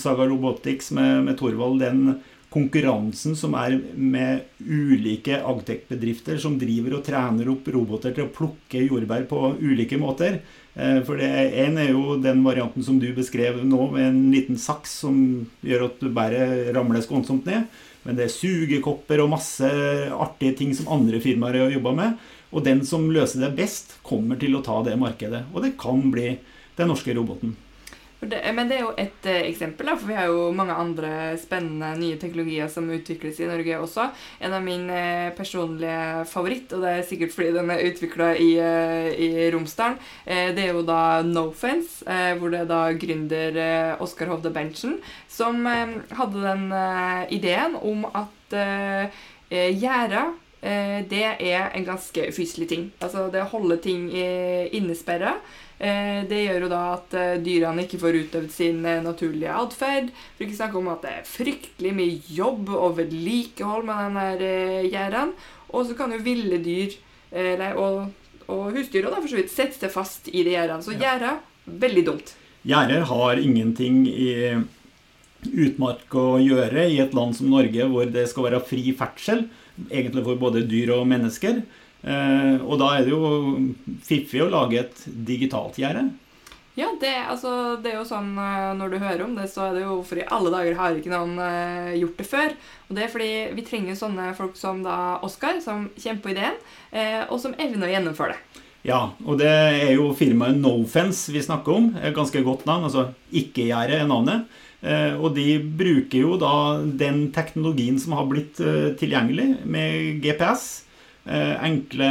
Saga 0.00 0.24
Robotics 0.24 0.88
med, 0.96 1.26
med 1.26 1.36
Torvald 1.36 1.82
den 1.84 2.16
konkurransen 2.56 3.36
som 3.36 3.54
er 3.58 3.76
med 3.94 4.46
ulike 4.64 5.36
agtech-bedrifter 5.44 6.38
som 6.40 6.56
driver 6.60 6.96
og 6.96 7.04
trener 7.04 7.50
opp 7.52 7.68
roboter 7.74 8.14
til 8.16 8.26
å 8.26 8.32
plukke 8.32 8.80
jordbær 8.86 9.26
på 9.28 9.40
ulike 9.60 9.98
måter. 10.00 10.40
Eh, 10.72 11.02
for 11.04 11.20
det 11.20 11.28
en 11.64 11.76
er 11.82 11.90
jo 11.92 12.16
den 12.22 12.40
varianten 12.46 12.84
som 12.86 13.00
du 13.02 13.10
beskrev 13.16 13.60
nå, 13.64 13.90
med 13.92 14.08
en 14.08 14.22
liten 14.32 14.60
saks 14.60 14.96
som 15.04 15.18
gjør 15.66 15.90
at 15.90 16.08
bæret 16.16 16.72
ramler 16.76 17.04
skånsomt 17.04 17.48
ned. 17.48 17.68
Men 18.06 18.16
det 18.16 18.28
er 18.28 18.34
sugekopper 18.36 19.20
og 19.24 19.32
masse 19.34 19.68
artige 20.14 20.56
ting 20.62 20.72
som 20.78 20.88
andre 20.94 21.20
firmaer 21.20 21.64
har 21.64 21.74
jobba 21.74 21.92
med. 22.00 22.26
Og 22.54 22.64
den 22.64 22.84
som 22.86 23.08
løser 23.12 23.42
det 23.42 23.56
best, 23.58 23.98
kommer 24.06 24.38
til 24.40 24.54
å 24.56 24.64
ta 24.64 24.78
det 24.86 24.96
markedet. 25.00 25.44
Og 25.52 25.66
det 25.66 25.74
kan 25.80 26.04
bli 26.14 26.36
den 26.78 26.92
norske 26.92 27.12
roboten. 27.16 27.56
Det, 28.20 28.38
men 28.56 28.68
det 28.68 28.78
er 28.78 28.84
jo 28.86 28.92
et 28.96 29.26
eh, 29.28 29.42
eksempel, 29.50 29.90
da, 29.90 29.94
for 29.98 30.08
vi 30.08 30.16
har 30.16 30.30
jo 30.30 30.48
mange 30.56 30.72
andre 30.72 31.10
spennende 31.36 31.90
nye 32.00 32.16
teknologier 32.20 32.70
som 32.72 32.88
utvikles 32.88 33.42
i 33.42 33.48
Norge 33.48 33.76
også. 33.76 34.06
En 34.40 34.56
av 34.56 34.64
min 34.64 34.86
eh, 34.88 35.28
personlige 35.36 36.24
favoritt, 36.30 36.72
og 36.72 36.86
det 36.86 36.94
er 36.94 37.04
sikkert 37.04 37.34
fordi 37.36 37.52
den 37.58 37.72
er 37.74 37.84
utvikla 37.90 38.30
i, 38.40 38.48
eh, 38.62 39.10
i, 39.20 39.28
Romsdalen, 39.52 39.98
det 40.26 40.64
er 40.64 40.72
jo 40.72 40.82
da 40.86 41.20
Nofence, 41.26 42.02
hvor 42.38 42.50
det 42.52 42.62
er 42.62 42.68
da 42.70 42.80
gründer 42.98 43.58
Oskar 44.02 44.30
Hovde 44.32 44.50
Berntsen 44.52 44.96
som 45.30 45.66
hadde 45.66 46.42
den 46.42 46.64
ideen 47.34 47.76
om 47.78 48.04
at 48.10 48.56
gjerder 49.50 50.34
det 51.10 51.26
er 51.46 51.68
en 51.76 51.86
ganske 51.86 52.26
ufyselig 52.32 52.68
ting. 52.72 52.88
Altså 53.00 53.28
det 53.32 53.44
å 53.44 53.50
holde 53.52 53.78
ting 53.84 54.08
innesperra. 54.10 55.36
Eh, 55.76 56.22
det 56.24 56.38
gjør 56.46 56.64
jo 56.64 56.68
da 56.72 56.82
at 56.94 57.14
eh, 57.20 57.34
dyrene 57.44 57.84
ikke 57.84 58.00
får 58.00 58.16
utøvd 58.22 58.52
sin 58.52 58.78
eh, 58.88 59.02
naturlige 59.04 59.52
atferd. 59.52 60.12
For 60.36 60.46
ikke 60.46 60.58
snakke 60.60 60.80
om 60.80 60.88
at 60.92 61.02
det 61.04 61.12
er 61.12 61.28
fryktelig 61.28 61.92
mye 61.96 62.20
jobb 62.32 62.72
og 62.72 62.96
vedlikehold 63.00 63.84
med 63.88 64.06
denne 64.06 64.86
gjerdene. 64.88 65.50
Og 65.76 65.88
så 65.88 65.98
kan 65.98 66.14
jo 66.14 66.22
ville 66.24 66.60
dyr 66.62 66.94
og, 67.76 68.06
og 68.48 68.64
husdyr 68.72 69.04
da, 69.10 69.18
for 69.18 69.28
så 69.28 69.36
vidt 69.40 69.52
sette 69.52 69.80
seg 69.82 69.92
fast 69.92 70.30
i 70.30 70.44
de 70.46 70.54
gjerdene. 70.54 70.84
Så 70.86 70.96
gjerder 70.96 71.42
veldig 71.66 72.04
dumt. 72.06 72.32
Gjerder 72.66 73.04
har 73.10 73.42
ingenting 73.42 74.04
i 74.08 74.30
utmark 75.66 76.14
å 76.16 76.38
gjøre 76.40 76.86
i 76.88 77.00
et 77.02 77.14
land 77.14 77.36
som 77.36 77.50
Norge 77.52 77.84
hvor 77.90 78.08
det 78.10 78.24
skal 78.30 78.48
være 78.48 78.62
fri 78.66 78.94
ferdsel, 78.96 79.44
egentlig 79.90 80.24
for 80.24 80.40
både 80.40 80.64
dyr 80.70 80.94
og 80.96 81.04
mennesker. 81.10 81.60
Eh, 82.02 82.62
og 82.62 82.78
da 82.82 82.92
er 82.96 83.06
det 83.06 83.14
jo 83.14 83.32
fiffig 84.04 84.44
å 84.44 84.52
lage 84.52 84.84
et 84.84 85.02
digitalt 85.06 85.78
gjerde. 85.80 86.08
Ja, 86.76 86.90
det, 87.00 87.14
altså, 87.24 87.50
det, 87.80 87.94
er 87.94 88.02
jo 88.02 88.08
sånn 88.08 88.34
eh, 88.36 88.74
når 88.76 88.92
du 88.92 88.98
hører 89.00 89.22
om 89.24 89.32
det, 89.38 89.46
så 89.48 89.70
er 89.70 89.78
det 89.78 89.86
jo 89.86 89.94
hvorfor 89.94 90.20
i 90.20 90.26
alle 90.36 90.52
dager 90.52 90.76
har 90.76 90.98
ikke 90.98 91.12
noen 91.12 91.38
eh, 91.40 91.94
gjort 92.02 92.20
det 92.20 92.26
før. 92.28 92.52
Og 92.86 92.98
det 92.98 93.06
er 93.06 93.12
fordi 93.14 93.30
vi 93.56 93.64
trenger 93.64 93.96
sånne 93.96 94.28
folk 94.36 94.60
som 94.60 94.84
da 94.84 95.16
Oskar, 95.24 95.62
som 95.64 95.88
kjemper 95.96 96.26
på 96.26 96.34
ideen, 96.34 96.60
eh, 96.92 97.22
og 97.30 97.40
som 97.40 97.56
evner 97.56 97.88
å 97.88 97.92
gjennomføre 97.94 98.36
det. 98.36 98.62
Ja, 98.86 99.00
og 99.24 99.40
det 99.40 99.48
er 99.50 99.94
jo 99.96 100.12
firmaet 100.14 100.60
Nofence 100.60 101.32
vi 101.32 101.40
snakker 101.42 101.78
om. 101.80 101.90
Et 101.96 102.14
ganske 102.14 102.44
godt 102.44 102.68
navn. 102.68 102.84
altså 102.86 103.08
Ikke-gjerde 103.32 104.02
er 104.02 104.10
navnet. 104.12 104.44
Eh, 104.84 105.16
og 105.16 105.32
de 105.34 105.56
bruker 105.80 106.20
jo 106.20 106.36
da 106.38 106.76
den 106.84 107.30
teknologien 107.34 107.96
som 107.98 108.18
har 108.20 108.28
blitt 108.28 108.60
tilgjengelig 109.00 109.54
med 109.64 110.20
GPS 110.20 110.84
Eh, 110.85 110.85
enkle, 111.26 112.10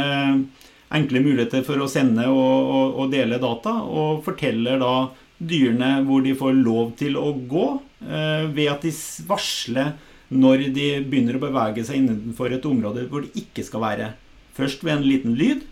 enkle, 0.92 1.22
muligheter 1.24 1.62
for 1.66 1.80
å 1.80 1.88
sende 1.90 2.26
og, 2.28 2.56
og, 2.66 2.98
og, 3.00 3.12
dele 3.12 3.38
data, 3.42 3.78
og 3.82 4.24
forteller 4.26 4.80
da 4.82 4.94
dyrene 5.36 6.00
hvor 6.06 6.24
de 6.24 6.34
får 6.36 6.58
lov 6.62 6.92
til 7.00 7.16
å 7.20 7.30
gå, 7.48 7.66
eh, 8.06 8.44
ved 8.52 8.72
at 8.72 8.84
de 8.86 8.92
varsler 9.28 9.94
når 10.32 10.68
de 10.74 10.88
begynner 11.06 11.38
å 11.38 11.44
bevege 11.44 11.84
seg 11.86 12.00
innenfor 12.00 12.54
et 12.54 12.66
område 12.66 13.06
hvor 13.10 13.26
de 13.26 13.44
ikke 13.44 13.64
skal 13.66 13.84
være. 13.84 14.10
Først 14.56 14.82
ved 14.84 14.96
en 14.96 15.06
liten 15.06 15.36
lyd, 15.38 15.66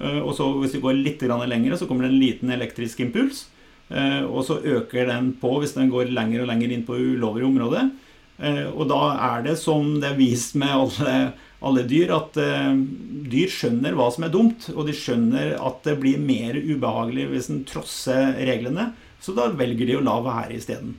eh, 0.00 0.20
og 0.20 0.34
så 0.36 0.50
hvis 0.58 0.74
de 0.76 0.82
går 0.82 0.98
litt 0.98 1.22
lenger, 1.22 1.76
så 1.76 1.86
kommer 1.86 2.06
det 2.06 2.14
en 2.14 2.22
liten 2.22 2.50
elektrisk 2.50 3.00
impuls. 3.00 3.48
Og 3.94 4.40
så 4.48 4.54
øker 4.64 5.06
den 5.06 5.26
på 5.38 5.50
hvis 5.60 5.74
den 5.76 5.90
går 5.92 6.08
lenger 6.08 6.40
og 6.40 6.48
lenger 6.48 6.70
inn 6.72 6.86
på 6.88 6.96
ulovlig 6.96 7.44
område. 7.44 7.82
Og 8.72 8.88
da 8.88 9.00
er 9.12 9.44
det 9.44 9.58
som 9.60 10.00
det 10.00 10.08
er 10.08 10.16
vist 10.16 10.56
med 10.56 10.72
alle 10.72 11.34
alle 11.64 11.84
dyr 11.88 12.12
at 12.14 12.36
uh, 12.40 12.74
dyr 13.30 13.50
skjønner 13.52 13.96
hva 13.96 14.10
som 14.14 14.26
er 14.26 14.32
dumt, 14.34 14.68
og 14.74 14.84
de 14.88 14.94
skjønner 14.96 15.56
at 15.58 15.80
det 15.86 15.96
blir 16.02 16.20
mer 16.20 16.58
ubehagelig 16.58 17.30
hvis 17.32 17.50
en 17.52 17.64
trosser 17.68 18.36
reglene. 18.44 18.92
Så 19.24 19.32
da 19.36 19.48
velger 19.56 19.88
de 19.88 19.98
å 19.98 20.04
la 20.04 20.18
være 20.24 20.58
isteden. 20.58 20.94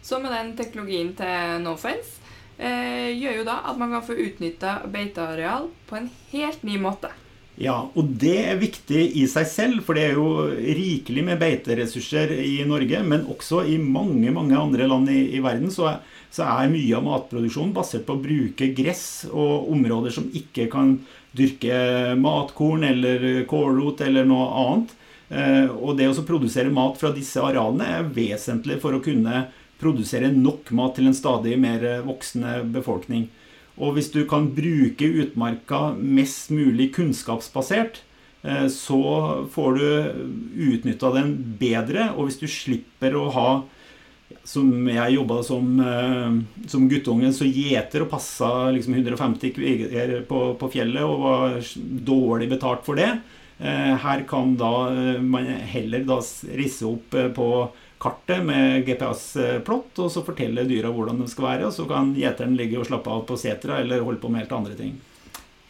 Så 0.00 0.18
med 0.22 0.32
den 0.32 0.54
teknologien 0.56 1.12
til 1.18 1.60
Nofence 1.60 2.20
eh, 2.56 3.12
gjør 3.12 3.42
jo 3.42 3.48
da 3.48 3.58
at 3.68 3.80
man 3.80 3.92
kan 3.92 4.06
få 4.06 4.16
utnytta 4.16 4.78
beiteareal 4.90 5.68
på 5.90 5.98
en 5.98 6.08
helt 6.32 6.64
ny 6.64 6.78
måte. 6.80 7.12
Ja, 7.60 7.76
og 7.92 8.14
det 8.22 8.38
er 8.48 8.60
viktig 8.60 9.02
i 9.20 9.26
seg 9.28 9.44
selv, 9.50 9.82
for 9.84 9.98
det 9.98 10.06
er 10.08 10.16
jo 10.16 10.46
rikelig 10.48 11.26
med 11.26 11.40
beiteressurser 11.42 12.32
i 12.40 12.62
Norge, 12.64 13.02
men 13.04 13.26
også 13.28 13.66
i 13.68 13.76
mange, 13.76 14.32
mange 14.32 14.56
andre 14.56 14.86
land 14.88 15.10
i, 15.12 15.26
i 15.36 15.42
verden. 15.44 15.68
så 15.68 15.90
er 15.90 15.98
så 16.30 16.46
er 16.46 16.70
mye 16.70 16.94
av 16.96 17.06
matproduksjonen 17.06 17.74
basert 17.74 18.06
på 18.06 18.14
å 18.14 18.22
bruke 18.22 18.70
gress 18.76 19.26
og 19.30 19.70
områder 19.74 20.14
som 20.14 20.28
ikke 20.30 20.68
kan 20.70 20.94
dyrke 21.36 22.14
matkorn 22.18 22.86
eller 22.86 23.44
kålrot 23.50 24.02
eller 24.06 24.28
noe 24.28 24.46
annet. 24.62 24.94
Eh, 25.30 25.66
og 25.70 25.98
det 25.98 26.08
å 26.10 26.26
produsere 26.26 26.72
mat 26.74 26.98
fra 26.98 27.10
disse 27.14 27.42
arealene 27.42 27.86
er 27.98 28.14
vesentlig 28.14 28.78
for 28.82 28.94
å 28.94 29.02
kunne 29.02 29.48
produsere 29.80 30.30
nok 30.34 30.70
mat 30.76 30.96
til 30.98 31.08
en 31.08 31.16
stadig 31.16 31.56
mer 31.58 31.84
voksende 32.06 32.60
befolkning. 32.74 33.28
Og 33.80 33.96
hvis 33.96 34.10
du 34.12 34.22
kan 34.28 34.50
bruke 34.52 35.08
utmarka 35.22 35.94
mest 35.96 36.50
mulig 36.52 36.90
kunnskapsbasert, 36.96 38.02
eh, 38.44 38.66
så 38.68 39.02
får 39.50 39.78
du 39.78 39.86
utnytta 40.70 41.14
den 41.16 41.34
bedre. 41.58 42.10
Og 42.16 42.28
hvis 42.28 42.40
du 42.42 42.46
slipper 42.46 43.16
å 43.16 43.30
ha 43.34 43.50
som 44.44 44.88
jeg 44.88 45.14
jobba 45.14 45.42
som, 45.46 45.66
eh, 45.80 46.66
som 46.68 46.88
guttunge, 46.88 47.32
så 47.32 47.48
gjeter 47.48 48.04
og 48.04 48.10
passa 48.12 48.70
liksom 48.74 48.96
150 48.96 49.52
kviger 49.56 50.16
på, 50.28 50.40
på, 50.58 50.70
fjellet 50.72 51.04
og 51.04 51.20
var 51.24 51.60
dårlig 52.08 52.48
betalt 52.50 52.86
for 52.86 53.00
det. 53.00 53.10
Eh, 53.60 53.94
her 54.00 54.24
kan 54.28 54.56
da 54.56 54.72
uh, 54.88 55.20
man 55.20 55.44
heller 55.44 56.06
da 56.08 56.16
risse 56.56 56.86
opp 56.88 57.12
på 57.36 57.48
kartet 58.00 58.40
med 58.48 58.86
GPS-plott, 58.86 59.98
og 60.00 60.08
så 60.08 60.24
fortelle 60.24 60.64
dyra 60.64 60.88
hvordan 60.94 61.20
de 61.20 61.28
skal 61.28 61.50
være, 61.50 61.68
og 61.68 61.76
så 61.76 61.84
kan 61.88 62.14
gjeteren 62.16 62.56
ligge 62.56 62.80
og 62.80 62.88
slappe 62.88 63.12
av 63.12 63.26
på 63.28 63.36
setra 63.36 63.82
eller 63.82 64.00
holde 64.06 64.22
på 64.22 64.32
med 64.32 64.46
helt 64.46 64.56
andre 64.56 64.78
ting. 64.78 64.94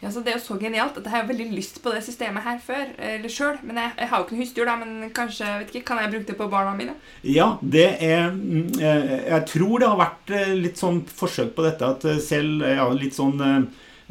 Ja, 0.01 0.09
så 0.09 0.21
Det 0.21 0.31
er 0.31 0.39
jo 0.39 0.45
så 0.45 0.57
genialt 0.57 0.95
at 0.97 1.05
jeg 1.05 1.13
har 1.13 1.27
veldig 1.29 1.51
lyst 1.53 1.77
på 1.83 1.91
det 1.93 2.01
systemet 2.01 2.41
her 2.41 2.57
før, 2.63 2.87
eller 2.97 3.29
sjøl. 3.29 3.59
Men 3.61 3.77
jeg, 3.77 3.91
jeg, 3.99 4.09
har 4.09 4.17
jo 4.17 4.25
ikke 4.25 4.35
noe 4.35 4.41
husdyr, 4.41 4.65
da, 4.65 4.75
men 4.81 5.11
kanskje, 5.13 5.49
vet 5.59 5.69
ikke, 5.75 5.85
kan 5.91 6.01
jeg 6.01 6.13
bruke 6.15 6.27
det 6.31 6.37
på 6.39 6.47
barna 6.49 6.73
mine? 6.77 6.95
Ja, 7.21 7.51
det 7.61 7.85
er 8.01 8.31
mm, 8.33 8.81
eh, 8.81 9.13
Jeg 9.29 9.45
tror 9.53 9.75
det 9.77 9.91
har 9.91 10.01
vært 10.01 10.33
eh, 10.33 10.55
litt 10.57 10.81
sånn 10.81 11.03
forsøk 11.05 11.53
på 11.57 11.67
dette 11.67 11.85
at 11.85 12.07
eh, 12.09 12.21
selv 12.23 12.65
ja, 12.65 12.89
litt 12.97 13.17
sånn 13.17 13.37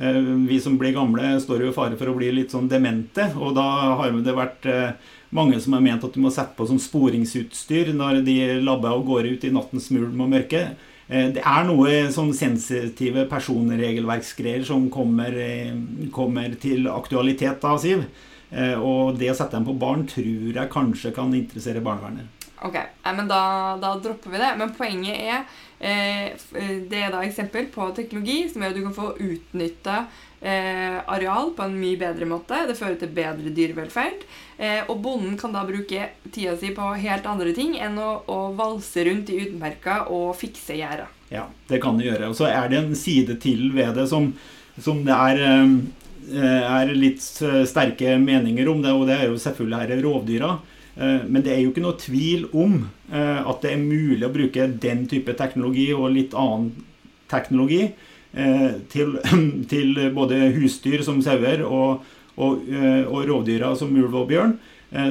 vi 0.01 0.57
som 0.65 0.79
blir 0.81 0.95
gamle, 0.97 1.35
står 1.45 1.61
jo 1.61 1.67
i 1.69 1.75
fare 1.77 1.97
for 2.01 2.09
å 2.09 2.15
bli 2.17 2.31
litt 2.33 2.55
sånn 2.55 2.71
demente. 2.73 3.27
Og 3.37 3.51
da 3.53 3.67
har 3.99 4.15
det 4.25 4.33
vært 4.33 4.69
mange 5.37 5.59
som 5.61 5.75
har 5.77 5.83
ment 5.85 6.07
at 6.07 6.15
du 6.17 6.23
må 6.25 6.31
sette 6.33 6.57
på 6.57 6.65
sånn 6.71 6.81
sporingsutstyr 6.81 7.91
når 7.93 8.23
de 8.25 8.37
labber 8.65 8.97
og 8.97 9.11
går 9.11 9.29
ut 9.35 9.45
i 9.45 9.53
nattens 9.53 9.91
mulm 9.93 10.25
og 10.25 10.33
mørke. 10.33 10.63
Eh, 11.11 11.29
det 11.35 11.43
er 11.43 11.65
noe 11.67 11.95
sånn 12.15 12.31
sensitive 12.37 13.27
personregelverksgreier 13.31 14.65
som 14.65 14.89
kommer, 14.95 15.35
eh, 15.35 15.75
kommer, 16.15 16.55
til 16.63 16.87
aktualitet 16.89 17.61
da, 17.61 17.77
Siv. 17.77 18.07
Og 18.51 19.15
det 19.15 19.29
å 19.31 19.35
sette 19.39 19.55
dem 19.55 19.65
på 19.65 19.79
barn 19.79 20.09
tror 20.11 20.57
jeg 20.57 20.71
kanskje 20.73 21.13
kan 21.15 21.31
interessere 21.31 21.79
barnevernet. 21.81 22.40
Ok, 22.63 22.77
men 23.05 23.29
da, 23.29 23.43
da, 23.81 23.95
dropper 23.97 24.31
vi 24.31 24.41
det. 24.41 24.51
Men 24.61 24.73
poenget 24.77 25.17
er 25.17 25.37
eh, 25.79 26.33
Det 26.91 26.99
er 26.99 27.13
da 27.13 27.23
eksempel 27.25 27.71
på 27.73 27.89
teknologi 27.97 28.43
som 28.51 28.63
gjør 28.63 28.75
at 28.75 28.77
du 28.77 28.83
kan 28.85 28.97
få 28.97 29.13
utnytta 29.17 29.95
eh, 30.41 30.99
areal 31.09 31.55
på 31.57 31.65
en 31.65 31.79
mye 31.81 31.99
bedre 32.01 32.29
måte. 32.29 32.67
Det 32.69 32.77
fører 32.77 32.99
til 33.01 33.13
bedre 33.17 33.53
dyrevelferd. 33.57 34.27
Eh, 34.59 34.83
og 34.89 35.01
bonden 35.05 35.39
kan 35.41 35.57
da 35.57 35.65
bruke 35.69 36.11
tida 36.29 36.57
si 36.61 36.75
på 36.77 36.91
helt 37.01 37.29
andre 37.31 37.55
ting 37.57 37.79
enn 37.81 37.97
å, 38.01 38.11
å 38.29 38.41
valse 38.59 39.07
rundt 39.09 39.33
i 39.33 39.41
utmerka 39.47 40.03
og 40.13 40.35
fikse 40.41 40.77
gjerda. 40.81 41.09
Ja, 41.31 41.47
det 41.71 41.81
kan 41.81 41.97
det 41.97 42.11
gjøre. 42.11 42.29
Og 42.33 42.37
så 42.37 42.51
er 42.51 42.69
det 42.69 42.81
en 42.81 42.93
side 42.99 43.39
til 43.41 43.71
ved 43.73 43.95
det 43.97 44.09
som, 44.11 44.33
som 44.83 45.01
det 45.07 45.17
er 45.17 45.41
eh, 45.47 46.61
er 46.61 46.93
litt 46.93 47.25
sterke 47.25 48.19
meninger 48.21 48.69
om 48.69 48.85
det, 48.85 48.93
og 48.93 49.09
det 49.09 49.17
er 49.17 49.31
jo 49.31 49.41
selvfølgelig 49.41 49.81
her 49.81 50.05
rovdyra. 50.05 50.53
Eh, 51.01 51.25
men 51.27 51.45
det 51.45 51.55
er 51.55 51.63
jo 51.63 51.73
ikke 51.73 51.85
noe 51.85 51.99
tvil 52.01 52.47
om 52.53 52.77
eh, 53.09 53.41
at 53.41 53.65
det 53.65 53.73
er 53.73 53.83
mulig 53.83 54.27
å 54.27 54.33
bruke 54.35 54.69
den 54.83 55.07
type 55.09 55.33
teknologi 55.39 55.89
og 55.97 56.11
litt 56.13 56.37
annen 56.37 56.75
teknologi 57.31 57.87
eh, 57.87 58.71
til, 58.93 59.17
til 59.73 60.03
både 60.17 60.51
husdyr 60.59 61.05
som 61.07 61.23
sauer 61.25 61.65
og, 61.65 62.05
og, 62.37 62.69
og 63.09 63.23
rovdyra 63.31 63.73
som 63.79 63.95
ulv 63.97 64.19
og 64.23 64.29
bjørn, 64.31 64.55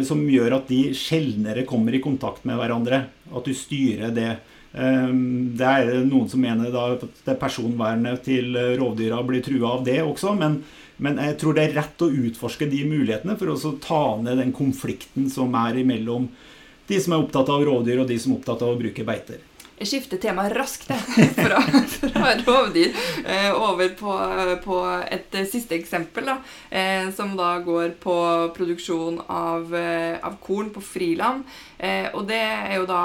som 0.03 0.25
gjør 0.27 0.57
at 0.57 0.67
de 0.67 0.89
sjeldnere 0.97 1.61
kommer 1.67 1.95
i 1.95 2.01
kontakt 2.03 2.43
med 2.47 2.57
hverandre. 2.59 2.97
At 3.31 3.45
du 3.47 3.53
styrer 3.55 4.11
det. 4.11 4.31
Det 4.73 5.69
er 5.69 5.91
noen 6.03 6.25
som 6.27 6.41
mener 6.43 6.73
at 6.81 7.05
personvernet 7.39 8.25
til 8.25 8.57
rovdyra 8.81 9.21
blir 9.23 9.45
trua 9.45 9.77
av 9.77 9.85
det 9.87 10.01
også, 10.01 10.33
men 10.35 10.57
men 10.99 11.19
jeg 11.23 11.37
tror 11.41 11.55
det 11.55 11.65
er 11.67 11.75
rett 11.79 12.05
å 12.05 12.11
utforske 12.11 12.67
de 12.69 12.83
mulighetene 12.87 13.37
for 13.39 13.53
å 13.53 13.75
ta 13.83 14.03
ned 14.21 14.41
den 14.41 14.55
konflikten 14.55 15.29
som 15.31 15.55
er 15.57 15.79
imellom 15.81 16.29
de 16.89 16.97
som 17.01 17.13
er 17.13 17.21
opptatt 17.21 17.51
av 17.53 17.63
rovdyr, 17.65 18.01
og 18.01 18.09
de 18.09 18.17
som 18.19 18.33
er 18.33 18.39
opptatt 18.39 18.65
av 18.65 18.73
å 18.73 18.79
bruke 18.79 19.05
beiter. 19.05 19.43
Jeg 19.79 19.87
skifter 19.87 20.19
tema 20.19 20.43
raskt 20.51 20.89
fra, 21.37 21.59
fra 22.01 22.31
rovdyr 22.41 22.89
eh, 23.23 23.53
over 23.55 23.93
på, 23.95 24.15
på, 24.65 24.79
et 25.07 25.37
siste 25.47 25.77
eksempel, 25.77 26.27
da, 26.27 26.35
eh, 26.67 27.07
som 27.15 27.31
da 27.39 27.53
går 27.63 27.93
på 28.03 28.15
produksjon 28.57 29.21
av, 29.31 29.71
eh, 29.75 30.17
av 30.19 30.35
korn 30.43 30.73
på 30.75 30.83
friland. 30.83 31.45
Eh, 31.77 32.09
og 32.11 32.27
det 32.27 32.41
er 32.43 32.75
jo 32.75 32.89
da 32.89 33.03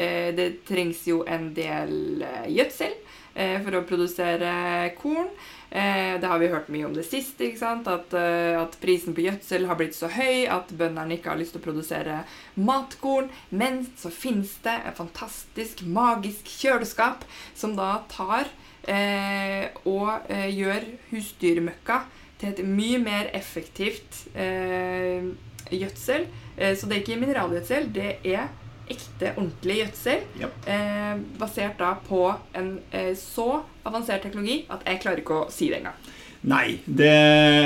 eh, 0.00 0.32
Det 0.32 0.48
trengs 0.64 1.02
jo 1.10 1.20
en 1.28 1.50
del 1.56 2.24
eh, 2.24 2.46
gjødsel 2.56 3.02
for 3.36 3.76
å 3.76 3.84
produsere 3.84 4.50
korn. 4.96 5.26
Eh, 5.70 6.20
det 6.20 6.28
har 6.30 6.38
vi 6.38 6.50
hørt 6.52 6.68
mye 6.72 6.86
om 6.86 6.94
det 6.94 7.06
sist. 7.06 7.40
ikke 7.40 7.58
sant? 7.58 7.88
At, 7.90 8.14
eh, 8.14 8.54
at, 8.58 8.76
prisen 8.80 9.14
på 9.16 9.24
gjødsel 9.26 9.66
har 9.66 9.78
blitt 9.78 9.96
så 9.96 10.10
høy 10.12 10.46
at 10.50 10.70
bøndene 10.70 11.18
ikke 11.18 11.32
har 11.32 11.40
lyst 11.40 11.56
til 11.56 11.62
å 11.62 11.66
produsere 11.66 12.20
matkorn. 12.54 13.30
Men 13.50 13.84
så 13.98 14.12
finnes 14.14 14.54
det 14.64 14.76
et 14.86 14.98
fantastisk, 14.98 15.82
magisk 15.82 16.46
kjøleskap 16.60 17.26
som 17.54 17.74
da 17.78 18.04
tar 18.12 18.46
eh, 18.86 19.72
og 19.84 20.30
eh, 20.30 20.50
gjør 20.54 20.86
husdyrmøkka 21.10 22.04
til 22.40 22.52
et 22.52 22.62
mye 22.68 23.00
mer 23.00 23.30
effektivt 23.36 24.26
eh, 24.36 25.24
gjødsel. 25.72 26.28
Eh, 26.56 26.76
så 26.76 26.86
det 26.86 26.98
er 26.98 27.02
ikke 27.02 27.20
mineralgjødsel, 27.20 27.90
det 27.94 28.10
er 28.24 28.48
ekte, 28.90 29.32
ordentlig 29.34 29.80
gjødsel. 29.80 30.22
Yep. 30.42 30.68
Eh, 30.72 31.14
basert 31.40 31.80
da 31.80 31.94
på 32.06 32.22
en 32.56 32.76
eh, 32.90 33.12
så 33.18 33.62
avansert 33.86 34.26
teknologi 34.26 34.62
at 34.72 34.86
jeg 34.86 35.02
klarer 35.02 35.22
ikke 35.22 35.42
å 35.42 35.50
si 35.52 35.70
det 35.72 35.80
engang. 35.80 35.98
Nei, 36.46 36.78
det, 36.86 37.14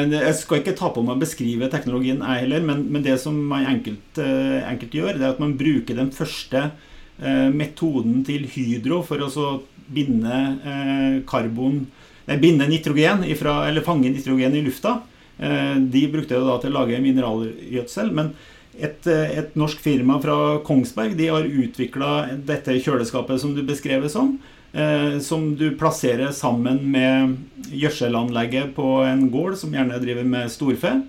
det, 0.08 0.20
jeg 0.24 0.36
skal 0.38 0.62
ikke 0.62 0.76
ta 0.78 0.88
på 0.94 1.02
meg 1.04 1.18
å 1.18 1.20
beskrive 1.20 1.68
teknologien, 1.72 2.22
jeg 2.24 2.46
heller. 2.46 2.62
Men, 2.64 2.86
men 2.92 3.04
det 3.04 3.18
som 3.20 3.36
man 3.50 3.66
enkelt, 3.68 4.20
eh, 4.22 4.60
enkelt, 4.70 4.96
gjør, 4.96 5.18
det 5.18 5.26
er 5.26 5.34
at 5.34 5.42
man 5.42 5.56
bruker 5.60 5.98
den 5.98 6.12
første 6.16 6.70
eh, 6.70 7.48
metoden 7.52 8.22
til 8.24 8.46
Hydro 8.48 9.02
for 9.06 9.20
å 9.26 9.50
binde 9.90 10.38
eh, 10.64 11.18
karbon 11.28 11.82
nei, 12.28 12.38
binde 12.40 12.68
nitrogen 12.70 13.26
ifra, 13.28 13.64
eller 13.68 13.84
fange 13.84 14.12
nitrogen 14.12 14.56
i 14.56 14.64
lufta. 14.64 15.00
Eh, 15.36 15.76
de 15.76 16.06
brukte 16.12 16.38
det 16.38 16.46
da 16.46 16.56
til 16.62 16.72
å 16.72 16.78
lage 16.80 17.02
mineralgjødsel. 17.04 18.14
men 18.16 18.32
et, 18.78 19.06
eh, 19.06 19.38
et, 19.38 19.56
norsk 19.58 19.80
firma 19.82 20.20
fra 20.22 20.60
Kongsberg 20.64 21.16
de 21.18 21.28
har 21.28 21.44
utvikla 21.44 22.38
dette 22.46 22.78
kjøleskapet 22.80 23.40
som 23.42 23.54
du 23.54 23.62
beskrev 23.66 24.08
som. 24.08 24.38
Eh, 24.72 25.18
som 25.18 25.56
du 25.58 25.72
plasserer 25.74 26.30
sammen 26.30 26.84
med 26.92 27.36
gjødselanlegget 27.74 28.74
på 28.76 29.00
en 29.02 29.26
gård 29.30 29.58
som 29.58 29.74
gjerne 29.74 29.98
driver 30.02 30.24
med 30.24 30.50
storfe. 30.52 31.00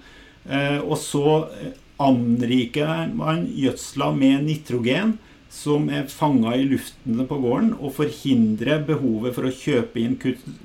Eh, 0.50 0.80
og 0.82 0.98
så 0.98 1.46
anriker 2.02 3.12
man 3.14 3.46
gjødsla 3.46 4.10
med 4.18 4.48
nitrogen 4.48 5.20
som 5.52 5.90
er 5.92 6.08
fanga 6.08 6.56
i 6.56 6.64
luftene 6.64 7.26
på 7.28 7.38
gården, 7.44 7.74
og 7.84 7.94
forhindrer 7.98 8.86
behovet 8.88 9.36
for 9.36 9.48
å 9.48 9.54
kjøpe 9.54 10.00
inn 10.00 10.16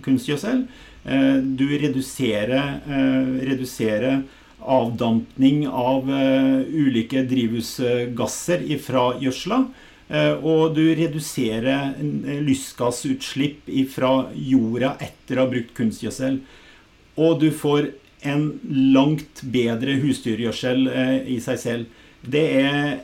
kunstgjødsel. 0.05 0.63
Eh, 1.05 1.39
du 1.59 1.67
reduserer, 1.75 2.81
eh, 2.87 3.33
reduserer 3.51 4.23
avdampning 4.67 5.67
av 5.69 6.09
uh, 6.11 6.63
ulike 6.67 7.23
drivhusgasser 7.29 8.67
fra 8.83 9.09
gjødsla. 9.23 9.61
Uh, 10.07 10.35
og 10.47 10.77
du 10.77 10.85
reduserer 10.95 11.97
lystgassutslipp 12.47 13.71
fra 13.95 14.29
jorda 14.35 14.95
etter 15.03 15.39
å 15.39 15.47
ha 15.47 15.53
brukt 15.55 15.75
kunstgjødsel. 15.79 16.41
Og 17.17 17.41
du 17.43 17.51
får 17.55 17.93
en 18.27 18.49
langt 18.95 19.43
bedre 19.55 19.99
husdyrgjødsel 20.03 20.89
i 21.31 21.37
seg 21.43 21.61
selv. 21.63 22.01
Det 22.27 22.47
er 22.59 22.97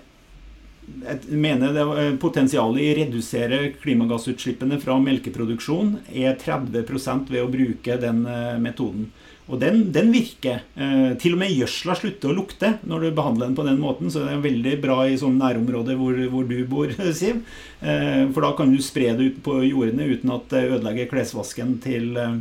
jeg 0.82 1.38
mener 1.38 1.70
det 1.72 1.82
Potensialet 2.20 2.82
i 2.82 2.88
å 2.90 2.96
redusere 2.98 3.58
klimagassutslippene 3.80 4.80
fra 4.82 4.96
melkeproduksjon 5.00 5.92
er 6.10 6.34
30% 6.40 7.30
ved 7.30 7.44
å 7.44 7.50
bruke 7.52 7.96
den 8.02 8.24
metoden. 8.60 9.06
Og 9.52 9.60
den, 9.60 9.82
den 9.92 10.08
virker. 10.14 10.62
Eh, 10.80 11.12
til 11.20 11.36
og 11.36 11.42
med 11.42 11.52
gjødsla 11.52 11.96
slutter 11.98 12.32
å 12.32 12.36
lukte 12.36 12.70
når 12.88 13.04
du 13.04 13.08
behandler 13.12 13.50
den 13.50 13.56
på 13.58 13.66
den 13.66 13.80
måten. 13.82 14.08
Så 14.12 14.24
det 14.24 14.32
er 14.32 14.46
veldig 14.46 14.78
bra 14.80 15.02
i 15.04 15.18
sånne 15.20 15.44
nærområder 15.44 15.98
hvor, 16.00 16.16
hvor 16.32 16.48
du 16.48 16.56
bor, 16.70 16.94
Siv. 17.20 17.42
Eh, 17.84 18.24
for 18.32 18.46
da 18.46 18.54
kan 18.56 18.72
du 18.72 18.80
spre 18.84 19.12
det 19.18 19.28
ut 19.28 19.42
på 19.44 19.58
jordene 19.66 20.08
uten 20.08 20.32
at 20.32 20.48
det 20.54 20.64
ødelegger 20.70 21.10
klesvasken 21.12 21.76
til 21.84 22.16
eh, 22.16 22.38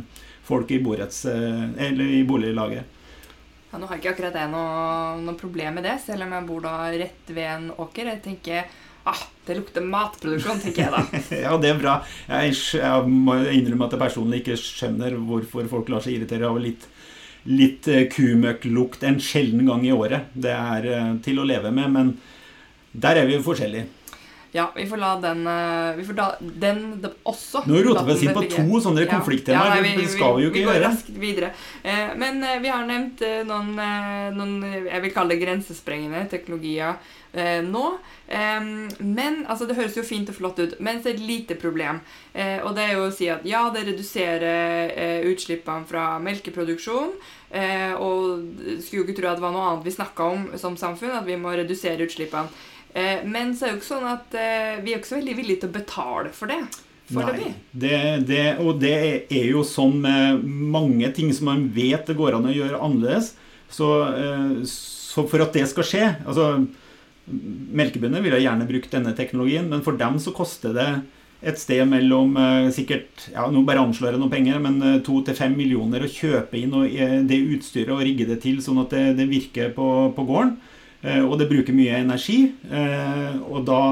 folk 0.48 0.72
i, 0.72 0.80
borets, 0.84 1.26
eh, 1.28 1.92
i 1.92 2.22
boliglaget. 2.28 2.98
Ja, 3.72 3.80
nå 3.80 3.88
har 3.88 4.00
ikke 4.00 4.12
akkurat 4.12 4.34
jeg 4.36 4.52
noe, 4.52 5.20
noe, 5.24 5.36
problem 5.40 5.78
med 5.78 5.86
det, 5.88 5.98
selv 6.04 6.26
om 6.26 6.32
jeg 6.36 6.48
bor 6.48 6.64
da 6.64 6.74
rett 6.92 7.30
ved 7.32 7.48
en 7.48 7.68
åker. 7.80 8.08
Jeg 8.10 8.20
tenker 8.24 8.66
ah, 9.08 9.22
det 9.46 9.56
lukter 9.56 9.84
matproduksjon, 9.84 10.60
tenker 10.64 10.86
jeg 10.86 10.92
da. 10.92 11.22
ja, 11.46 11.54
det 11.60 11.70
er 11.72 11.80
bra. 11.80 11.94
Jeg, 12.28 12.56
jeg 12.80 13.14
må 13.28 13.36
innrømme 13.52 13.88
at 13.88 13.96
jeg 13.96 14.04
personlig 14.04 14.42
ikke 14.42 14.58
skjønner 14.60 15.16
hvorfor 15.20 15.68
folk 15.72 15.92
lar 15.92 16.04
seg 16.04 16.18
irritere 16.18 16.48
av 16.48 16.60
litt 16.60 16.88
litt 17.50 17.88
eh, 17.90 18.06
kumøkklukt 18.12 19.02
en 19.06 19.18
sjelden 19.22 19.66
gang 19.66 19.86
i 19.86 19.94
året. 19.94 20.30
Det 20.34 20.52
er 20.52 20.88
eh, 20.90 21.10
til 21.24 21.40
å 21.42 21.46
leve 21.48 21.72
med, 21.74 21.90
men 21.94 22.14
der 22.92 23.22
er 23.22 23.28
vi 23.28 23.40
forskjellige. 23.42 23.88
Ja, 24.52 24.66
vi 24.76 24.84
får 24.86 25.00
la 25.00 25.14
den 25.16 25.46
eh, 25.46 25.94
Vi 25.96 26.04
får 26.04 26.16
da 26.18 26.26
den 26.40 26.82
også 27.24 27.62
Nå 27.64 27.78
roter 27.86 28.04
vi 28.04 28.12
oss 28.12 28.24
inn 28.26 28.34
på 28.36 28.44
to 28.52 28.80
sånne 28.84 29.06
konflikttemaer. 29.08 29.80
Ja, 29.80 29.94
det 29.96 30.08
skal 30.12 30.36
vi 30.36 30.44
jo 30.44 30.50
ikke 30.52 30.60
vi 30.60 30.66
går 30.68 30.80
raskt 30.84 31.08
videre. 31.16 31.52
Men 32.20 32.44
vi 32.60 32.68
har 32.68 32.84
nevnt 32.86 33.22
noen, 33.48 33.72
noen 34.36 34.54
jeg 34.86 35.02
vil 35.06 35.12
kalle 35.14 35.34
det 35.34 35.40
grensesprengende 35.40 36.26
teknologier 36.30 36.98
nå. 37.64 37.84
Men 38.28 39.38
altså, 39.48 39.66
det 39.68 39.76
høres 39.78 39.96
jo 39.96 40.04
fint 40.04 40.28
og 40.28 40.36
flott 40.36 40.60
ut, 40.60 40.74
men 40.84 41.00
det 41.00 41.12
er 41.12 41.16
et 41.16 41.24
lite 41.26 41.56
problem. 41.60 42.02
Og 42.34 42.74
det 42.76 42.84
er 42.84 42.92
jo 42.96 43.06
å 43.06 43.14
si 43.14 43.30
at 43.32 43.46
ja, 43.48 43.64
det 43.74 43.86
reduserer 43.88 45.24
utslippene 45.30 45.88
fra 45.88 46.18
melkeproduksjon. 46.22 47.14
Og 48.02 48.20
skulle 48.82 49.00
jo 49.00 49.06
ikke 49.06 49.16
tro 49.20 49.32
at 49.32 49.40
det 49.40 49.46
var 49.46 49.56
noe 49.56 49.70
annet 49.70 49.88
vi 49.88 49.96
snakka 49.96 50.28
om 50.34 50.46
som 50.60 50.76
samfunn, 50.80 51.16
at 51.16 51.28
vi 51.28 51.40
må 51.40 51.54
redusere 51.56 52.04
utslippene. 52.08 52.52
Eh, 52.92 53.24
men 53.24 53.54
så 53.56 53.64
er 53.64 53.70
det 53.70 53.76
jo 53.76 53.80
ikke 53.80 53.88
sånn 53.88 54.08
at 54.10 54.34
eh, 54.36 54.80
vi 54.84 54.92
er 54.92 55.00
ikke 55.00 55.12
så 55.14 55.18
veldig 55.18 55.36
villige 55.38 55.62
til 55.62 55.70
å 55.70 55.76
betale 55.78 56.32
for 56.36 56.52
det. 56.52 56.60
Nei, 57.12 57.50
det, 57.76 57.98
det, 58.28 58.44
og 58.62 58.78
det 58.80 58.94
er 59.26 59.48
jo 59.50 59.64
sånn 59.68 59.98
med 60.00 60.44
mange 60.44 61.10
ting 61.16 61.32
som 61.36 61.50
man 61.50 61.66
vet 61.74 62.06
det 62.08 62.16
går 62.16 62.38
an 62.38 62.48
å 62.48 62.54
gjøre 62.54 62.80
annerledes. 62.80 63.32
Så, 63.72 63.88
eh, 64.12 64.60
så 64.68 65.24
for 65.28 65.44
at 65.44 65.56
det 65.56 65.66
skal 65.70 65.88
skje 65.88 66.06
altså 66.20 66.54
Melkebønder 67.32 68.20
ville 68.24 68.40
gjerne 68.42 68.66
brukt 68.66 68.90
denne 68.90 69.12
teknologien, 69.14 69.68
men 69.70 69.84
for 69.86 69.94
dem 69.96 70.16
så 70.20 70.32
koster 70.34 70.72
det 70.74 70.88
et 71.46 71.58
sted 71.58 71.84
mellom 71.86 72.34
sikkert 72.74 73.28
ja, 73.30 73.44
nå 73.50 73.62
bare 73.66 73.80
anslår 73.82 74.16
jeg 74.16 74.20
noen 74.20 74.32
penger, 74.32 74.58
men 74.62 74.80
to 75.06 75.20
til 75.22 75.36
fem 75.38 75.54
millioner 75.54 76.02
å 76.02 76.10
kjøpe 76.10 76.58
inn 76.58 76.74
det 77.30 77.38
utstyret 77.54 77.94
og 77.94 78.02
rigge 78.02 78.26
det 78.26 78.40
til 78.42 78.58
sånn 78.62 78.82
at 78.82 78.90
det, 78.94 79.04
det 79.20 79.28
virker 79.30 79.70
på, 79.76 79.86
på 80.18 80.26
gården. 80.28 80.56
Eh, 81.02 81.22
og 81.22 81.38
det 81.40 81.50
bruker 81.50 81.74
mye 81.74 82.00
energi. 82.02 82.40
Eh, 82.70 83.38
og 83.50 83.64
da 83.68 83.82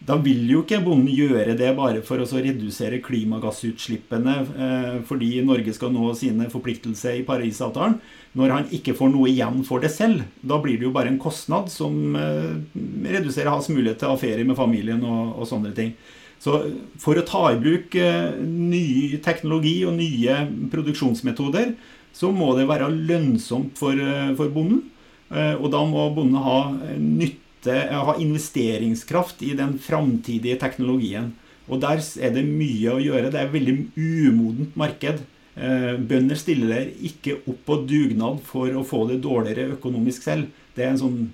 da 0.00 0.14
vil 0.16 0.46
jo 0.48 0.62
ikke 0.62 0.78
bonden 0.80 1.10
gjøre 1.12 1.52
det 1.58 1.74
bare 1.76 2.00
for 2.00 2.22
å 2.24 2.24
redusere 2.24 3.02
klimagassutslippene 3.04 4.36
eh, 4.48 4.94
fordi 5.04 5.28
Norge 5.44 5.74
skal 5.76 5.92
nå 5.92 6.14
sine 6.16 6.46
forpliktelser 6.48 7.18
i 7.18 7.24
Parisavtalen, 7.28 7.98
når 8.32 8.54
han 8.54 8.70
ikke 8.72 8.94
får 8.96 9.10
noe 9.12 9.28
igjen 9.28 9.60
for 9.68 9.84
det 9.84 9.90
selv. 9.92 10.22
Da 10.40 10.56
blir 10.64 10.80
det 10.80 10.88
jo 10.88 10.94
bare 10.94 11.12
en 11.12 11.20
kostnad 11.20 11.68
som 11.68 12.16
reduserer 12.16 13.52
hans 13.52 13.68
mulighet 13.68 14.00
til 14.00 14.08
å 14.08 14.14
ha 14.14 14.22
ferie 14.22 14.48
med 14.48 14.56
familien 14.56 15.04
og, 15.04 15.34
og 15.36 15.50
sånne 15.50 15.74
ting. 15.76 15.92
Så 16.40 16.56
for 16.98 17.20
å 17.20 17.26
ta 17.28 17.50
i 17.52 17.60
bruk 17.60 17.92
ny 18.40 19.20
teknologi 19.20 19.82
og 19.84 19.98
nye 20.00 20.38
produksjonsmetoder, 20.72 21.74
så 22.16 22.32
må 22.32 22.54
det 22.56 22.64
være 22.72 22.88
lønnsomt 22.88 23.76
for, 23.78 24.00
for 24.40 24.56
bonden. 24.56 24.80
Eh, 25.30 25.54
og 25.54 25.70
da 25.74 25.82
må 25.86 26.08
bonden 26.14 26.40
ha 26.42 26.60
nytte, 26.98 27.76
ha 27.90 28.16
investeringskraft 28.18 29.44
i 29.46 29.52
den 29.58 29.76
framtidige 29.82 30.58
teknologien. 30.62 31.34
Og 31.70 31.82
der 31.82 32.00
er 32.00 32.32
det 32.34 32.46
mye 32.46 32.94
å 32.94 33.02
gjøre. 33.02 33.30
Det 33.30 33.38
er 33.38 33.46
et 33.46 33.54
veldig 33.54 33.76
umodent 33.96 34.78
marked. 34.80 35.20
Bønder 35.60 36.38
stiller 36.38 36.88
ikke 37.04 37.36
opp 37.50 37.60
på 37.66 37.76
dugnad 37.84 38.38
for 38.46 38.72
å 38.74 38.84
få 38.86 39.02
det 39.10 39.18
dårligere 39.22 39.74
økonomisk 39.76 40.24
selv. 40.24 40.48
Det 40.74 40.86
er, 40.86 40.96
sånn, 40.98 41.28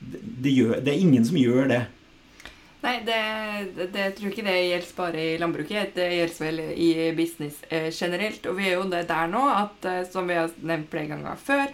det, 0.00 0.50
gjør, 0.50 0.80
det 0.82 0.92
er 0.92 1.04
ingen 1.04 1.24
som 1.28 1.38
gjør 1.38 1.70
det. 1.70 1.80
Nei, 2.80 2.94
det, 3.04 3.16
det, 3.76 3.88
jeg 3.92 4.12
tror 4.16 4.30
ikke 4.30 4.44
det 4.46 4.56
gjelder 4.56 4.92
bare 4.96 5.24
i 5.24 5.38
landbruket. 5.40 5.90
Det 5.98 6.06
gjelder 6.14 6.44
vel 6.46 6.60
i 6.72 6.90
business 7.16 7.58
eh, 7.68 7.90
generelt. 7.92 8.46
Og 8.48 8.56
vi 8.56 8.70
er 8.70 8.78
jo 8.78 8.86
der 8.88 9.28
nå 9.28 9.42
at, 9.52 9.84
eh, 9.84 10.06
som 10.08 10.30
vi 10.30 10.38
har 10.38 10.48
nevnt 10.64 10.88
flere 10.92 11.10
ganger 11.10 11.42
før, 11.44 11.66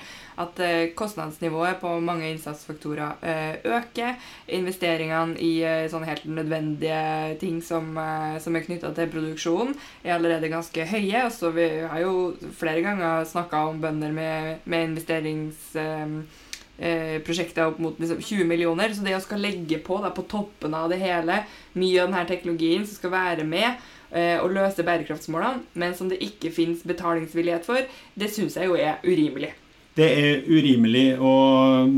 at 0.43 0.61
eh, 0.61 0.93
kostnadsnivået 0.97 1.81
på 1.81 1.91
mange 2.05 2.29
innsatsfaktorer 2.31 3.23
eh, 3.25 3.55
øker. 3.65 4.17
Investeringene 4.53 5.39
i 5.41 5.53
eh, 5.65 5.89
sånne 5.91 6.09
helt 6.11 6.27
nødvendige 6.29 7.37
ting 7.41 7.63
som, 7.65 7.97
som 8.43 8.57
er 8.57 8.67
knytta 8.67 8.93
til 8.97 9.13
produksjon, 9.13 9.75
er 10.05 10.17
allerede 10.17 10.53
ganske 10.53 10.89
høye. 10.93 11.25
Og 11.25 11.33
så 11.33 11.53
vi 11.57 11.69
har 11.89 12.03
jo 12.05 12.35
flere 12.59 12.85
ganger 12.85 13.25
snakka 13.29 13.67
om 13.71 13.81
bønder 13.81 14.13
med, 14.13 14.67
med 14.69 14.91
investerings 14.91 15.75
eh, 16.79 17.19
prosjektet 17.25 17.65
opp 17.65 17.79
mot 17.83 18.01
liksom, 18.01 18.21
20 18.23 18.49
millioner. 18.49 18.95
Så 18.95 19.05
det 19.07 19.17
å 19.17 19.25
skal 19.25 19.45
legge 19.45 19.81
på 19.83 20.01
da, 20.05 20.13
på 20.15 20.27
toppen 20.29 20.77
av 20.77 20.91
det 20.93 21.01
hele 21.03 21.43
mye 21.77 22.01
av 22.03 22.11
denne 22.11 22.25
teknologien 22.29 22.87
som 22.87 23.01
skal 23.01 23.15
være 23.17 23.47
med 23.49 23.69
eh, 24.13 24.37
og 24.41 24.53
løse 24.55 24.85
bærekraftsmålene, 24.87 25.65
men 25.81 25.97
som 25.97 26.13
det 26.13 26.23
ikke 26.25 26.55
fins 26.55 26.85
betalingsvillighet 26.87 27.69
for, 27.69 27.89
det 28.15 28.33
syns 28.33 28.59
jeg 28.61 28.69
jo 28.71 28.77
er 28.81 29.01
urimelig 29.07 29.55
det 29.97 30.07
er 30.13 30.49
urimelig. 30.49 31.07
Og 31.25 31.93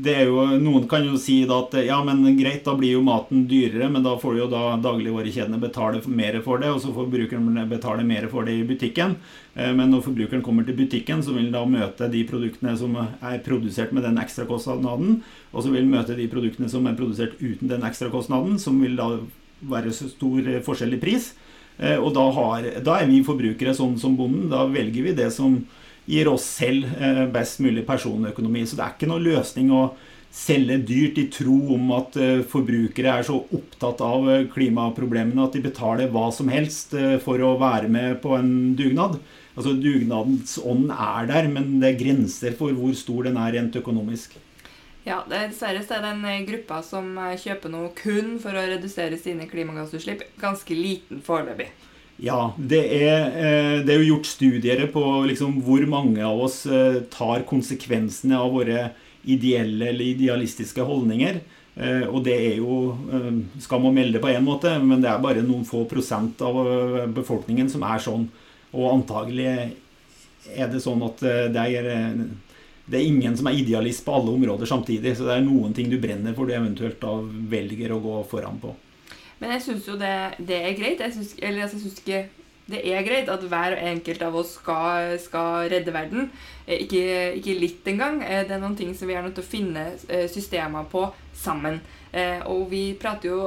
det 0.00 0.14
er 0.16 0.28
jo, 0.30 0.44
noen 0.62 0.86
kan 0.88 1.04
jo 1.04 1.18
si 1.20 1.40
da 1.48 1.58
at 1.64 1.74
ja, 1.84 1.98
men 2.06 2.22
greit, 2.38 2.62
da 2.64 2.76
blir 2.78 2.94
jo 2.94 3.02
maten 3.04 3.44
dyrere, 3.50 3.90
men 3.92 4.04
da 4.06 4.14
får 4.20 4.38
jo 4.38 4.46
da 4.52 4.76
dagligvarekjedene 4.80 5.60
betale 5.60 6.00
mer 6.06 6.38
for 6.44 6.62
det, 6.62 6.70
og 6.72 6.80
så 6.80 6.92
får 6.92 7.08
forbrukeren 7.08 7.58
betale 7.70 8.06
mer 8.06 8.28
for 8.32 8.48
det 8.48 8.54
i 8.60 8.66
butikken. 8.68 9.16
Eh, 9.54 9.72
men 9.76 9.90
når 9.92 10.06
forbrukeren 10.06 10.44
kommer 10.46 10.66
til 10.66 10.78
butikken, 10.78 11.24
så 11.26 11.34
vil 11.34 11.50
han 11.50 11.58
da 11.58 11.64
møte 11.68 12.08
de 12.12 12.22
produktene 12.28 12.76
som 12.80 12.96
er 13.02 13.42
produsert 13.44 13.92
med 13.96 14.06
den 14.06 14.22
ekstrakostnaden, 14.22 15.20
og 15.50 15.60
så 15.60 15.74
vil 15.74 15.84
han 15.84 15.92
møte 15.98 16.16
de 16.18 16.30
produktene 16.32 16.70
som 16.72 16.86
er 16.86 16.96
produsert 16.98 17.36
uten 17.42 17.70
den 17.70 17.86
ekstrakostnaden, 17.86 18.56
som 18.62 18.80
vil 18.80 18.96
da 19.00 19.12
være 19.60 19.92
så 19.92 20.08
stor 20.08 20.46
forskjell 20.64 20.96
i 20.96 21.02
pris. 21.02 21.32
Eh, 21.80 21.98
og 21.98 22.14
da, 22.16 22.24
har, 22.38 22.72
da 22.84 23.00
er 23.00 23.10
vi 23.10 23.20
forbrukere 23.26 23.74
sånn 23.76 23.98
som 24.00 24.16
bonden. 24.16 24.48
Da 24.52 24.64
velger 24.70 25.10
vi 25.10 25.18
det 25.18 25.28
som 25.34 25.58
gir 26.10 26.30
oss 26.30 26.46
selv 26.58 26.88
eh, 26.98 27.26
best 27.30 27.60
mulig 27.62 27.84
personøkonomi. 27.88 28.64
Så 28.66 28.78
det 28.78 28.86
er 28.86 28.96
ikke 28.96 29.10
noen 29.10 29.26
løsning 29.28 29.70
å 29.74 29.90
selge 30.30 30.76
dyrt 30.86 31.18
i 31.18 31.26
tro 31.32 31.56
om 31.74 31.90
at 31.96 32.18
eh, 32.20 32.42
forbrukere 32.46 33.16
er 33.18 33.26
så 33.26 33.38
opptatt 33.40 34.02
av 34.04 34.28
eh, 34.30 34.46
klimaproblemene 34.52 35.46
at 35.46 35.56
de 35.56 35.64
betaler 35.64 36.12
hva 36.12 36.28
som 36.34 36.50
helst 36.52 36.94
for 37.24 37.42
å 37.42 37.56
være 37.60 37.90
med 37.92 38.20
på 38.24 38.36
en 38.38 38.52
dugnad. 38.78 39.18
Altså 39.56 39.74
Dugnadens 39.76 40.54
ånd 40.62 40.92
er 40.94 41.26
der, 41.28 41.50
men 41.50 41.80
det 41.82 41.90
er 41.90 42.00
grenser 42.04 42.54
for 42.56 42.74
hvor 42.76 42.94
stor 42.96 43.26
den 43.26 43.38
er 43.40 43.58
rent 43.58 43.76
økonomisk. 43.76 44.38
Ja, 45.04 45.22
Dessverre 45.28 45.80
er 45.80 46.02
den 46.04 46.46
gruppa 46.46 46.82
som 46.84 47.14
kjøper 47.40 47.72
noe 47.72 47.88
kun 47.96 48.34
for 48.40 48.54
å 48.54 48.66
redusere 48.68 49.18
sine 49.18 49.48
klimagassutslipp, 49.50 50.26
ganske 50.40 50.76
liten 50.76 51.22
foreløpig. 51.24 51.70
Ja, 52.20 52.52
det 52.56 52.80
er, 53.00 53.30
eh, 53.32 53.76
det 53.80 53.94
er, 53.94 54.02
jo 54.02 54.16
gjort 54.16 54.28
studier 54.28 54.82
på 54.92 55.02
liksom 55.24 55.62
hvor 55.64 55.86
mange 55.88 56.20
av 56.20 56.42
oss 56.44 56.66
eh, 56.68 57.00
tar 57.08 57.46
konsekvensene 57.48 58.36
av 58.36 58.52
våre 58.52 58.90
ideelle 59.24 59.88
eller 59.88 60.04
idealistiske 60.04 60.84
holdninger. 60.84 61.38
Eh, 61.80 62.04
og 62.10 62.20
det 62.26 62.34
er 62.34 62.58
jo 62.58 62.92
Skal 63.62 63.80
man 63.80 63.94
melde 63.96 64.20
på 64.20 64.28
én 64.28 64.44
måte, 64.44 64.74
men 64.82 65.00
det 65.00 65.08
er 65.08 65.22
bare 65.22 65.46
noen 65.46 65.64
få 65.64 65.86
prosent 65.88 66.42
av 66.44 66.60
befolkningen 67.16 67.72
som 67.72 67.86
er 67.88 68.04
sånn. 68.04 68.28
Og 68.74 68.90
antagelig 68.92 69.48
er 70.50 70.68
det 70.68 70.82
sånn 70.84 71.00
at 71.06 71.24
det 71.24 71.64
er, 71.80 71.88
det 72.84 73.00
er 73.00 73.06
ingen 73.06 73.36
som 73.36 73.48
er 73.48 73.56
idealist 73.62 74.04
på 74.04 74.12
alle 74.18 74.36
områder 74.36 74.68
samtidig. 74.68 75.16
Så 75.16 75.24
det 75.24 75.38
er 75.38 75.48
noen 75.48 75.72
ting 75.72 75.88
du 75.88 75.96
brenner 76.02 76.36
for 76.36 76.44
du 76.44 76.52
eventuelt 76.52 77.00
da 77.00 77.16
velger 77.24 77.96
å 77.96 78.04
gå 78.04 78.20
foran 78.28 78.60
på. 78.60 78.76
Men 79.40 79.56
jeg 79.56 79.64
syns 79.64 79.88
jo 79.88 79.96
det, 79.98 80.12
det, 80.38 80.60
er 80.60 80.76
greit. 80.76 81.00
Jeg 81.00 81.16
synes, 81.16 81.34
eller 81.40 81.64
altså, 81.64 81.80
jeg 81.80 81.86
syns 81.86 82.02
ikke 82.04 82.28
det 82.70 82.80
er 82.86 83.02
greit 83.02 83.30
at 83.32 83.42
hver 83.50 83.74
enkelt 83.90 84.22
av 84.22 84.36
oss 84.38 84.54
skal, 84.60 85.16
skal 85.22 85.66
redde 85.72 85.94
verden. 85.94 86.28
Eh, 86.66 86.84
ikke, 86.84 87.02
ikke, 87.40 87.56
litt 87.58 87.88
engang. 87.90 88.20
Eh, 88.22 88.44
det 88.46 88.56
er 88.56 88.62
noen 88.62 88.78
ting 88.78 88.92
som 88.96 89.10
vi 89.10 89.16
er 89.18 89.24
nødt 89.26 89.36
til 89.38 89.46
å 89.46 89.50
finne 89.50 89.86
eh, 90.06 90.28
systemer 90.30 90.86
på 90.90 91.08
sammen. 91.34 91.80
Og 92.50 92.64
vi 92.72 92.96
prater 92.98 93.28
jo 93.30 93.42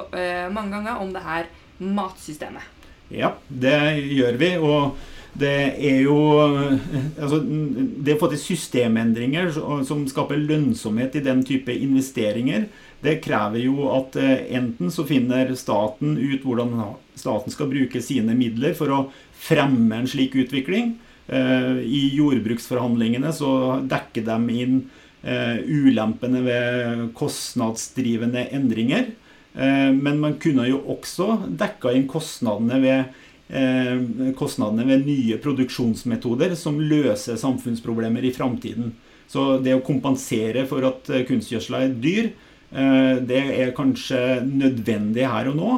mange 0.55 0.71
ganger 0.71 1.01
om 1.03 1.09
det 1.11 1.19
her 1.25 1.49
matsystemet. 1.83 2.63
Ja, 3.11 3.33
det 3.51 3.75
gjør 4.07 4.37
vi. 4.39 4.49
Og 4.55 4.95
det 5.35 5.57
er 5.83 5.99
jo 6.05 6.15
altså, 6.39 7.41
Det 7.43 8.15
å 8.15 8.21
få 8.21 8.29
til 8.31 8.39
systemendringer 8.39 9.51
som 9.51 10.05
skaper 10.07 10.39
lønnsomhet 10.39 11.19
i 11.19 11.25
den 11.27 11.43
type 11.43 11.75
investeringer, 11.75 12.69
det 13.03 13.19
krever 13.23 13.65
jo 13.65 13.89
at 13.91 14.15
eh, 14.19 14.45
enten 14.55 14.91
så 14.91 15.03
finner 15.07 15.51
staten 15.59 16.15
ut 16.17 16.43
hvordan 16.45 16.75
staten 17.19 17.51
skal 17.53 17.71
bruke 17.71 18.01
sine 18.03 18.35
midler 18.37 18.75
for 18.77 18.93
å 18.93 18.99
fremme 19.43 19.99
en 19.99 20.07
slik 20.09 20.37
utvikling. 20.39 20.95
Eh, 21.27 21.81
I 21.83 22.03
jordbruksforhandlingene 22.15 23.33
så 23.35 23.81
dekker 23.91 24.23
de 24.29 24.59
inn 24.63 24.77
eh, 25.21 25.59
ulempene 25.67 26.43
ved 26.45 27.03
kostnadsdrivende 27.19 28.47
endringer. 28.55 29.11
Men 29.53 30.15
man 30.17 30.39
kunne 30.41 30.63
jo 30.65 30.79
også 30.89 31.43
dekka 31.45 31.91
inn 31.93 32.07
kostnadene 32.09 32.79
ved, 32.81 34.31
kostnadene 34.33 34.87
ved 34.87 35.03
nye 35.05 35.35
produksjonsmetoder 35.43 36.55
som 36.57 36.79
løser 36.81 37.37
samfunnsproblemer 37.37 38.25
i 38.25 38.31
framtiden. 38.33 38.95
Så 39.29 39.59
det 39.61 39.75
å 39.77 39.83
kompensere 39.85 40.63
for 40.65 40.89
at 40.89 41.11
kunstgjødsla 41.29 41.83
er 41.85 41.93
dyr, 42.01 42.31
det 42.73 43.41
er 43.61 43.73
kanskje 43.77 44.41
nødvendig 44.47 45.27
her 45.29 45.51
og 45.51 45.57
nå, 45.59 45.73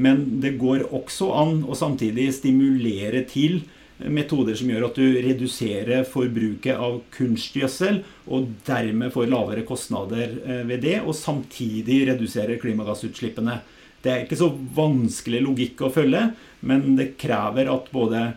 men 0.00 0.22
det 0.40 0.54
går 0.56 0.86
også 0.96 1.28
an 1.36 1.58
å 1.68 1.76
samtidig 1.76 2.30
stimulere 2.32 3.20
til 3.28 3.58
metoder 4.06 4.54
som 4.58 4.70
gjør 4.70 4.86
at 4.88 4.98
du 4.98 5.18
reduserer 5.24 6.06
forbruket 6.06 6.78
av 6.78 7.00
kunstgjødsel, 7.14 8.02
og 8.30 8.52
dermed 8.68 9.12
får 9.14 9.30
lavere 9.32 9.66
kostnader 9.66 10.36
eh, 10.44 10.62
ved 10.68 10.84
det, 10.86 11.00
og 11.02 11.16
samtidig 11.18 12.04
reduserer 12.12 12.60
klimagassutslippene. 12.62 13.58
Det 14.02 14.12
er 14.12 14.24
ikke 14.24 14.38
så 14.38 14.52
vanskelig 14.76 15.42
logikk 15.42 15.82
å 15.82 15.92
følge, 15.94 16.28
men 16.60 16.94
det 16.98 17.16
krever 17.18 17.70
at 17.72 17.90
både 17.94 18.28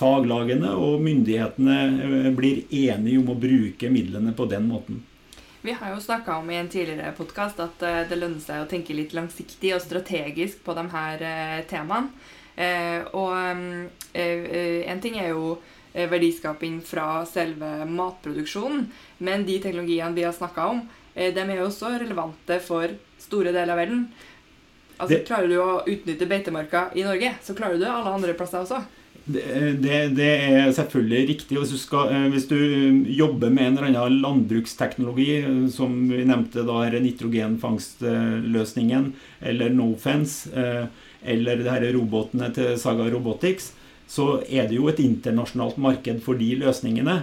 faglagene 0.00 0.72
og 0.80 1.02
myndighetene 1.04 1.78
eh, 2.08 2.28
blir 2.36 2.64
enige 2.70 3.20
om 3.20 3.34
å 3.34 3.40
bruke 3.40 3.92
midlene 3.92 4.32
på 4.36 4.48
den 4.50 4.70
måten. 4.70 5.02
Vi 5.64 5.72
har 5.72 5.92
jo 5.94 6.00
snakka 6.00 6.36
om 6.36 6.50
i 6.50 6.56
en 6.56 6.68
tidligere 6.68 7.12
podkast 7.14 7.60
at 7.62 7.82
uh, 7.86 8.00
det 8.10 8.16
lønner 8.18 8.42
seg 8.42 8.64
å 8.64 8.70
tenke 8.70 8.96
litt 8.98 9.12
langsiktig 9.14 9.70
og 9.76 9.84
strategisk 9.84 10.64
på 10.66 10.74
de 10.74 10.82
her 10.90 11.22
uh, 11.22 11.60
temaene. 11.70 12.10
Uh, 12.56 13.06
og 13.14 13.30
um, 13.30 13.84
en 14.12 15.02
ting 15.04 15.20
er 15.22 15.30
jo 15.30 15.54
verdiskaping 15.92 16.80
fra 16.84 17.22
selve 17.28 17.84
matproduksjonen, 17.84 18.86
men 19.20 19.42
de 19.44 19.58
teknologiene 19.60 20.16
vi 20.16 20.24
har 20.24 20.32
snakka 20.32 20.64
om, 20.72 20.78
de 21.12 21.42
er 21.42 21.58
jo 21.58 21.66
også 21.66 21.90
relevante 22.00 22.56
for 22.64 22.94
store 23.20 23.52
deler 23.52 23.74
av 23.74 23.80
verden. 23.82 24.06
Altså, 24.96 25.18
det... 25.18 25.26
Klarer 25.28 25.52
du 25.52 25.58
å 25.60 25.82
utnytte 25.84 26.28
beitemarka 26.30 26.86
i 26.96 27.04
Norge, 27.04 27.34
så 27.44 27.56
klarer 27.58 27.76
du 27.76 27.84
det 27.84 27.92
alle 27.92 28.14
andre 28.16 28.32
plasser 28.38 28.64
også. 28.64 28.80
Det, 29.24 30.08
det, 30.16 30.26
er 30.26 30.72
selvfølgelig 30.74 31.28
riktig. 31.28 31.58
Hvis 31.58 31.70
du, 31.70 31.78
skal, 31.78 32.08
eh, 32.10 32.30
hvis 32.32 32.48
du, 32.50 32.56
jobber 33.14 33.50
med 33.54 33.66
en 33.66 33.78
eller 33.78 33.88
annen 33.92 34.22
landbruksteknologi, 34.24 35.36
eh, 35.38 35.68
som 35.70 36.10
vi 36.10 36.24
nevnte, 36.26 36.64
da 36.66 36.80
er 36.82 37.00
nitrogenfangstløsningen, 37.04 39.12
eller 39.40 39.70
Nofence, 39.70 40.50
eh, 40.50 40.86
eller 41.22 41.56
det 41.62 41.70
her 41.70 41.94
robotene 41.94 42.50
til 42.54 42.78
Saga 42.80 43.10
Robotics, 43.12 43.72
så 44.10 44.42
er 44.50 44.66
det 44.68 44.76
jo 44.76 44.88
et 44.90 45.00
internasjonalt 45.00 45.76
marked 45.80 46.20
for 46.24 46.34
de 46.36 46.56
løsningene. 46.60 47.22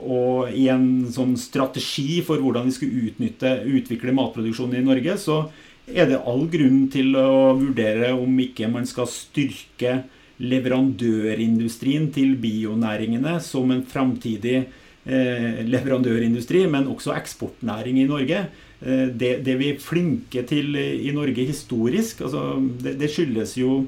Og 0.00 0.48
i 0.50 0.68
en 0.72 1.06
sånn 1.12 1.36
strategi 1.38 2.22
for 2.24 2.38
hvordan 2.42 2.64
vi 2.66 2.72
skulle 2.74 3.02
utnytte, 3.06 3.62
utvikle 3.68 4.12
matproduksjonen 4.16 4.76
i 4.80 4.86
Norge, 4.88 5.18
så 5.22 5.50
er 5.86 6.06
det 6.10 6.24
all 6.26 6.48
grunn 6.50 6.88
til 6.90 7.14
å 7.20 7.54
vurdere 7.60 8.10
om 8.16 8.40
ikke 8.42 8.72
man 8.72 8.86
skal 8.90 9.06
styrke 9.12 10.00
leverandørindustrien 10.38 12.08
til 12.14 12.36
bionæringene 12.38 13.38
som 13.42 13.70
en 13.74 13.84
framtidig 13.86 14.56
eh, 14.62 15.62
leverandørindustri, 15.66 16.64
men 16.70 16.90
også 16.90 17.14
eksportnæring 17.16 17.98
i 18.02 18.08
Norge. 18.08 18.44
Eh, 18.80 19.06
det, 19.08 19.32
det, 19.46 19.56
vi 19.58 19.72
er 19.72 19.82
flinke 19.82 20.44
til 20.46 20.76
i 20.78 21.14
Norge 21.14 21.48
historisk, 21.48 22.22
altså 22.26 22.60
det, 22.82 22.94
det, 23.00 23.10
skyldes 23.10 23.56
jo, 23.58 23.80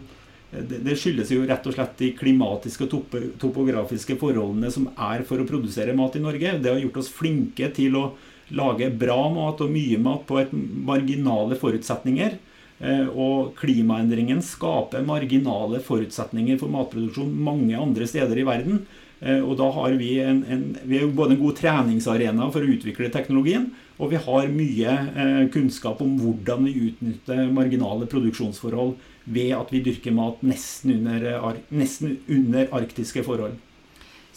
det, 0.51 0.99
skyldes 0.99 1.31
jo 1.37 1.47
rett 1.47 1.71
og 1.71 1.77
slett 1.77 1.95
de 2.03 2.11
klimatiske 2.19 2.89
og 2.89 3.15
topografiske 3.43 4.19
forholdene 4.19 4.73
som 4.75 4.91
er 4.97 5.25
for 5.29 5.43
å 5.43 5.49
produsere 5.49 5.95
mat 5.97 6.19
i 6.19 6.25
Norge. 6.25 6.59
Det 6.59 6.75
har 6.75 6.83
gjort 6.83 7.03
oss 7.05 7.15
flinke 7.15 7.71
til 7.77 7.99
å 8.01 8.11
lage 8.51 8.91
bra 8.99 9.23
mat 9.31 9.61
og 9.63 9.71
mye 9.71 9.99
mat 10.03 10.27
på 10.27 10.41
et 10.43 10.51
marginale 10.53 11.55
forutsetninger. 11.59 12.41
Eh, 12.81 13.09
og 13.13 13.53
klimaendringen 13.61 14.41
skaper 14.45 15.05
marginale 15.05 15.83
forutsetninger 15.85 16.57
for 16.61 16.73
matproduksjon 16.73 17.29
mange 17.37 17.77
andre 17.77 18.09
steder 18.09 18.41
i 18.41 18.47
verden. 18.49 18.83
Eh, 19.21 19.43
og 19.45 19.59
da 19.61 19.69
har 19.77 19.97
vi 20.01 20.15
en, 20.25 20.41
en, 20.49 20.65
vi 20.89 21.03
er 21.03 21.13
både 21.13 21.37
en 21.37 21.43
god 21.43 21.59
treningsarena 21.61 22.49
for 22.49 22.65
å 22.65 22.73
utvikle 22.73 23.13
teknologien, 23.13 23.69
og 24.01 24.15
vi 24.15 24.21
har 24.25 24.49
mye 24.49 24.97
eh, 25.13 25.43
kunnskap 25.53 26.01
om 26.01 26.17
hvordan 26.23 26.65
vi 26.65 26.89
utnytter 26.89 27.51
marginale 27.53 28.09
produksjonsforhold 28.09 28.97
ved 29.29 29.53
at 29.59 29.75
vi 29.75 29.83
dyrker 29.85 30.17
mat 30.17 30.41
nesten 30.41 30.97
under, 30.97 31.61
nesten 31.69 32.17
under 32.33 32.73
arktiske 32.81 33.27
forhold. 33.29 33.61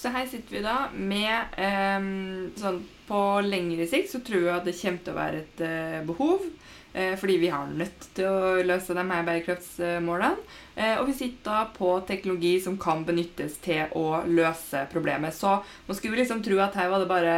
Så 0.04 0.12
her 0.12 0.28
sitter 0.28 0.58
vi 0.58 0.66
da 0.66 0.78
med 0.94 1.56
eh, 1.56 2.08
sånn 2.60 2.82
På 3.08 3.40
lengre 3.44 3.88
sikt 3.88 4.12
så 4.12 4.20
tror 4.26 4.50
jeg 4.50 4.58
at 4.58 4.68
det 4.68 4.76
kommer 4.82 5.06
til 5.06 5.14
å 5.14 5.20
være 5.22 5.42
et 5.44 5.64
eh, 5.64 6.02
behov 6.08 6.44
Eh, 6.96 7.16
fordi 7.18 7.38
vi 7.42 7.48
har 7.50 7.70
nødt 7.74 8.04
til 8.14 8.28
å 8.30 8.50
løse 8.62 8.94
de 8.94 9.04
her 9.10 9.24
bærekraftsmålene. 9.26 10.44
Eh, 10.76 11.00
og 11.00 11.08
vi 11.08 11.16
sitter 11.18 11.48
da 11.48 11.62
på 11.74 11.96
teknologi 12.06 12.52
som 12.62 12.76
kan 12.82 13.02
benyttes 13.08 13.56
til 13.66 13.90
å 13.98 14.20
løse 14.30 14.84
problemet. 14.92 15.34
Så 15.34 15.56
man 15.88 15.98
skulle 15.98 16.20
liksom 16.22 16.44
tro 16.46 16.60
at 16.62 16.78
her 16.78 16.92
var 16.92 17.02
det 17.02 17.10
bare 17.10 17.34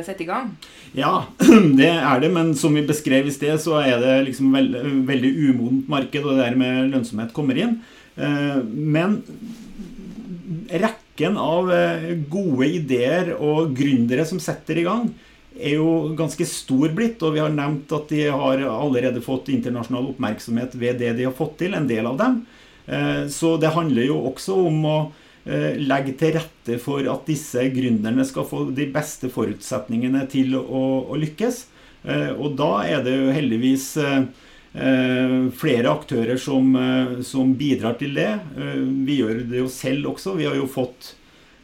å 0.00 0.02
sette 0.06 0.26
i 0.26 0.28
gang. 0.28 0.50
Ja, 0.98 1.28
det 1.78 1.92
er 1.92 2.24
det, 2.24 2.32
men 2.34 2.56
som 2.58 2.74
vi 2.74 2.82
beskrev 2.88 3.30
i 3.30 3.34
sted, 3.34 3.54
så 3.62 3.78
er 3.84 4.02
det 4.02 4.18
liksom 4.32 4.50
veld, 4.58 4.74
veldig 5.06 5.32
umodent 5.46 5.94
marked, 5.94 6.24
og 6.24 6.34
det 6.34 6.48
der 6.48 6.58
med 6.58 6.90
lønnsomhet 6.90 7.34
kommer 7.36 7.58
inn. 7.58 7.78
men 8.18 9.20
men 10.68 10.97
rekken 11.18 11.38
av 11.38 11.66
gode 12.30 12.66
ideer 12.78 13.34
og 13.34 13.74
gründere 13.74 14.24
som 14.24 14.38
setter 14.38 14.78
i 14.78 14.84
gang, 14.86 15.08
er 15.58 15.74
jo 15.74 16.14
ganske 16.14 16.46
stor 16.46 16.92
blitt, 16.94 17.22
og 17.22 17.34
vi 17.34 17.42
har 17.42 17.50
nevnt 17.50 17.90
at 17.90 18.08
de 18.12 18.28
har 18.30 18.62
allerede 18.62 19.20
fått 19.20 19.50
internasjonal 19.50 20.12
oppmerksomhet 20.12 20.76
ved 20.78 21.00
det 21.02 21.16
de 21.18 21.26
har 21.26 21.34
fått 21.34 21.58
til, 21.58 21.74
en 21.74 21.88
del 21.88 22.06
av 22.06 22.18
dem. 22.18 22.44
Eh, 22.86 23.26
så 23.28 23.56
det 23.58 23.74
handler 23.74 24.06
jo 24.06 24.20
også 24.30 24.54
om 24.68 24.84
å 24.86 24.98
eh, 25.44 25.74
legge 25.80 26.14
til 26.20 26.36
rette 26.38 26.78
for 26.78 27.02
at 27.10 27.26
disse 27.26 27.66
gründerne 27.74 28.24
skal 28.28 28.46
få 28.46 28.68
de 28.70 28.86
beste 28.92 29.30
forutsetningene 29.32 30.26
til 30.30 30.54
å, 30.60 30.84
å 31.10 31.18
lykkes. 31.18 31.64
Eh, 32.04 32.30
og 32.38 32.54
da 32.60 32.72
er 32.86 33.02
det 33.02 33.16
jo 33.16 33.34
heldigvis 33.34 33.90
flere 35.58 35.90
aktører 35.90 36.38
som, 36.38 36.68
som 37.26 37.50
bidrar 37.58 37.96
til 37.98 38.12
det. 38.14 38.28
Vi 39.06 39.16
gjør 39.18 39.40
det 39.50 39.58
jo 39.58 39.70
selv 39.72 40.12
også. 40.12 40.36
Vi 40.38 40.46
har 40.46 40.54
jo 40.54 40.68
fått 40.70 41.16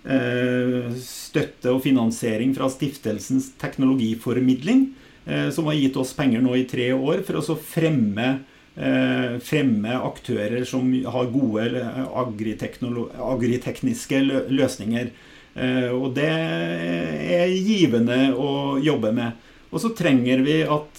Eh, 0.04 0.90
støtte 1.00 1.70
og 1.72 1.78
finansiering 1.80 2.50
fra 2.52 2.66
stiftelsens 2.68 3.54
teknologiformidling, 3.60 4.90
eh, 5.24 5.48
som 5.50 5.64
har 5.64 5.74
gitt 5.78 5.96
oss 5.96 6.12
penger 6.12 6.42
nå 6.44 6.52
i 6.58 6.66
tre 6.68 6.92
år 6.92 7.22
for 7.24 7.40
å 7.40 7.56
fremme, 7.56 8.44
eh, 8.76 9.38
fremme 9.40 9.96
aktører 9.96 10.66
som 10.66 10.92
har 10.92 11.32
gode 11.32 11.80
agritekniske 12.12 14.20
løsninger. 14.50 15.10
Og 15.54 16.16
det 16.16 16.26
er 16.26 17.46
givende 17.46 18.34
å 18.34 18.74
jobbe 18.82 19.12
med. 19.14 19.32
Og 19.70 19.78
så 19.78 19.94
trenger 19.94 20.42
vi 20.42 20.62
at 20.62 20.98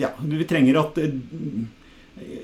Ja, 0.00 0.12
vi 0.24 0.46
trenger 0.48 0.80
at 0.80 0.98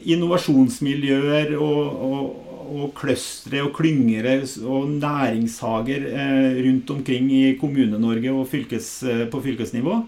innovasjonsmiljøer 0.08 1.54
og, 1.56 2.04
og 2.08 2.48
og 2.68 2.92
clustere 2.96 3.62
og 3.66 3.74
klyngere 3.76 4.40
og 4.66 4.88
næringshager 4.98 6.06
eh, 6.08 6.58
rundt 6.66 6.90
omkring 6.92 7.30
i 7.32 7.44
Kommune-Norge 7.61 8.32
og 8.34 8.48
fylkes, 8.50 8.90
eh, 9.04 9.24
på 9.30 9.40
fylkesnivå 9.44 10.02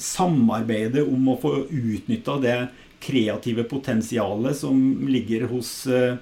samarbeide 0.00 1.04
om 1.04 1.28
å 1.28 1.38
få 1.40 1.54
utnytta 1.66 2.38
det 2.40 2.56
kreative 3.00 3.66
potensialet 3.68 4.56
som 4.56 4.78
ligger 5.08 5.48
hos 5.50 5.72
eh, 5.90 6.16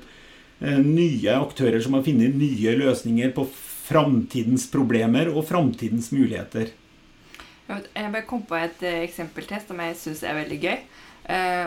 nye 0.83 1.37
aktører 1.39 1.83
som 1.85 1.95
har 1.95 2.07
funnet 2.07 2.35
nye 2.39 2.75
løsninger 2.81 3.35
på 3.37 3.47
framtidens 3.89 4.67
problemer 4.73 5.31
og 5.31 5.47
framtidens 5.49 6.11
muligheter. 6.13 6.75
Jeg 7.69 8.13
bare 8.15 8.25
kom 8.29 8.47
på 8.49 8.57
et 8.57 8.83
eksempel 8.89 9.45
til 9.49 9.61
som 9.67 9.81
jeg 9.85 9.99
syns 10.01 10.23
er 10.25 10.39
veldig 10.39 10.59
gøy. 10.63 10.79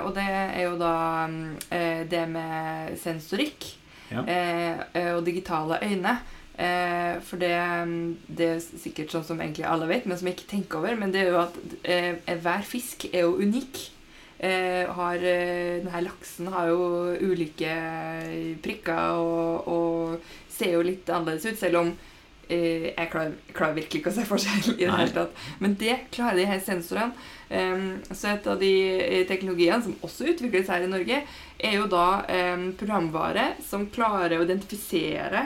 og 0.02 0.10
det 0.16 0.26
er 0.26 0.64
jo 0.64 0.74
da 0.80 0.96
det 2.10 2.24
med 2.32 2.98
sensorikk 2.98 3.68
ja. 4.12 4.24
eh, 4.94 5.16
og 5.16 5.26
digitale 5.26 5.80
øyne. 5.84 6.18
Eh, 6.58 7.22
for 7.24 7.42
det, 7.42 7.54
det, 8.28 8.48
er 8.48 8.60
sikkert 8.60 9.14
sånn 9.14 9.26
som 9.26 9.42
egentlig 9.42 9.66
alle 9.66 9.88
vet, 9.90 10.06
men 10.06 10.20
som 10.20 10.30
jeg 10.30 10.38
ikke 10.40 10.52
tenker 10.52 10.82
over. 10.82 11.00
Men 11.00 11.14
det 11.14 11.24
er 11.24 11.32
jo 11.32 11.42
at 11.42 11.58
eh, 11.84 12.38
hver 12.44 12.68
fisk 12.68 13.08
er 13.12 13.26
jo 13.26 13.40
unik. 13.42 13.88
Eh, 14.42 14.90
har, 14.90 15.22
eh, 15.22 15.82
denne 15.84 16.06
laksen 16.08 16.50
har 16.50 16.72
jo 16.72 17.14
ulike 17.22 17.74
prikker 18.66 19.20
og, 19.22 19.68
og, 19.70 20.32
ser 20.52 20.74
jo 20.80 20.86
litt 20.86 21.10
annerledes 21.14 21.46
ut, 21.46 21.60
selv 21.60 21.78
om 21.80 21.92
eh, 21.94 22.11
jeg 22.52 23.10
klarer, 23.12 23.38
klarer, 23.56 23.78
virkelig 23.80 24.02
ikke 24.02 24.12
å 24.12 24.18
se 24.18 24.28
forskjell 24.28 24.74
i 24.74 24.84
det 24.84 24.92
hele 24.92 25.16
tatt. 25.16 25.40
Men 25.64 25.78
det 25.80 25.98
klarer 26.14 26.42
de 26.42 26.50
her 26.50 26.62
sensorene. 26.66 27.30
Um, 27.52 27.98
så 28.16 28.30
et 28.32 28.46
av 28.48 28.60
de 28.62 28.72
eh, 28.96 29.24
teknologiene 29.28 29.84
som 29.84 29.98
også 30.08 30.30
utvikles 30.32 30.70
her 30.72 30.86
i 30.86 30.92
Norge, 30.92 31.18
er 31.60 31.74
jo 31.76 31.90
da 31.92 32.22
um, 32.56 32.70
programvare 32.80 33.58
som 33.66 33.90
klarer 33.92 34.38
å 34.38 34.46
identifisere 34.46 35.44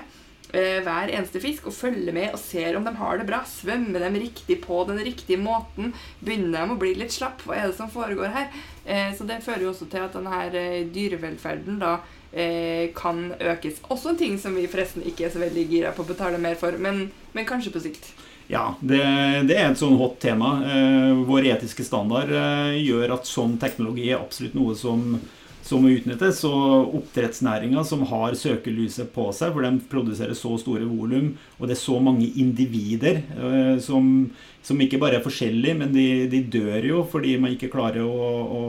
uh, 0.54 0.80
hver 0.86 1.10
eneste 1.10 1.42
fisk 1.42 1.66
og 1.72 1.74
følge 1.74 2.14
med 2.14 2.30
og 2.30 2.42
ser 2.42 2.78
om 2.78 2.86
de 2.86 2.94
har 3.00 3.18
det 3.18 3.26
bra. 3.30 3.42
Svømmer 3.50 4.06
de 4.06 4.22
riktig 4.28 4.60
på 4.68 4.84
den 4.90 5.02
riktige 5.08 5.42
måten? 5.42 5.96
Begynner 6.22 6.62
de 6.62 6.76
å 6.76 6.80
bli 6.84 6.94
litt 7.00 7.16
slapp? 7.16 7.42
Hva 7.48 7.58
er 7.58 7.72
det 7.72 7.80
som 7.80 7.90
foregår 7.90 8.36
her? 8.38 8.54
Uh, 8.86 9.10
så 9.18 9.26
det 9.26 9.42
fører 9.48 9.66
jo 9.66 9.74
også 9.74 9.90
til 9.90 10.06
at 10.06 10.14
denne 10.14 10.44
uh, 10.54 10.86
dyrevelferden 10.94 11.82
da 11.82 11.98
kan 12.98 13.30
økes. 13.40 13.78
Også 13.88 14.12
en 14.12 14.18
ting 14.20 14.34
som 14.42 14.58
vi 14.58 14.66
forresten 14.68 15.06
ikke 15.08 15.30
er 15.30 15.32
så 15.32 15.40
veldig 15.40 15.68
gira 15.72 15.94
på 15.96 16.04
å 16.04 16.10
betale 16.10 16.40
mer 16.42 16.58
for, 16.60 16.76
men, 16.82 17.06
men 17.32 17.48
kanskje 17.48 17.72
på 17.72 17.84
sikt. 17.86 18.10
Ja, 18.48 18.76
det, 18.80 19.02
det, 19.50 19.56
er 19.58 19.72
et 19.72 19.80
sånn 19.80 19.98
hot 19.98 20.20
tema. 20.22 20.60
Eh, 20.70 21.24
vår 21.26 21.48
etiske 21.56 21.86
standard 21.86 22.30
eh, 22.30 22.76
gjør 22.84 23.16
at 23.18 23.30
sånn 23.30 23.58
teknologi 23.62 24.12
er 24.12 24.20
absolutt 24.20 24.54
noe 24.58 24.76
som, 24.78 25.16
som 25.66 25.82
må 25.82 25.96
utnyttes. 25.96 26.44
Og 26.46 26.94
oppdrettsnæringa 27.00 27.82
som 27.88 28.06
har 28.12 28.38
søkelyset 28.38 29.10
på 29.16 29.32
seg, 29.34 29.56
for 29.56 29.66
de 29.66 29.88
produserer 29.90 30.38
så 30.38 30.54
store 30.62 30.86
volum, 30.86 31.34
og 31.58 31.66
det 31.66 31.78
er 31.78 31.82
så 31.82 31.98
mange 31.98 32.30
individer 32.38 33.24
eh, 33.34 33.78
som, 33.82 34.12
som, 34.62 34.84
ikke 34.86 35.02
bare 35.02 35.20
er 35.20 35.26
forskjellige, 35.26 35.80
men 35.82 35.96
de, 35.96 36.10
de, 36.30 36.44
dør 36.60 36.92
jo 36.92 37.06
fordi 37.10 37.40
man 37.42 37.58
ikke 37.58 37.74
klarer 37.74 38.06
å, 38.06 38.30
å, 38.46 38.62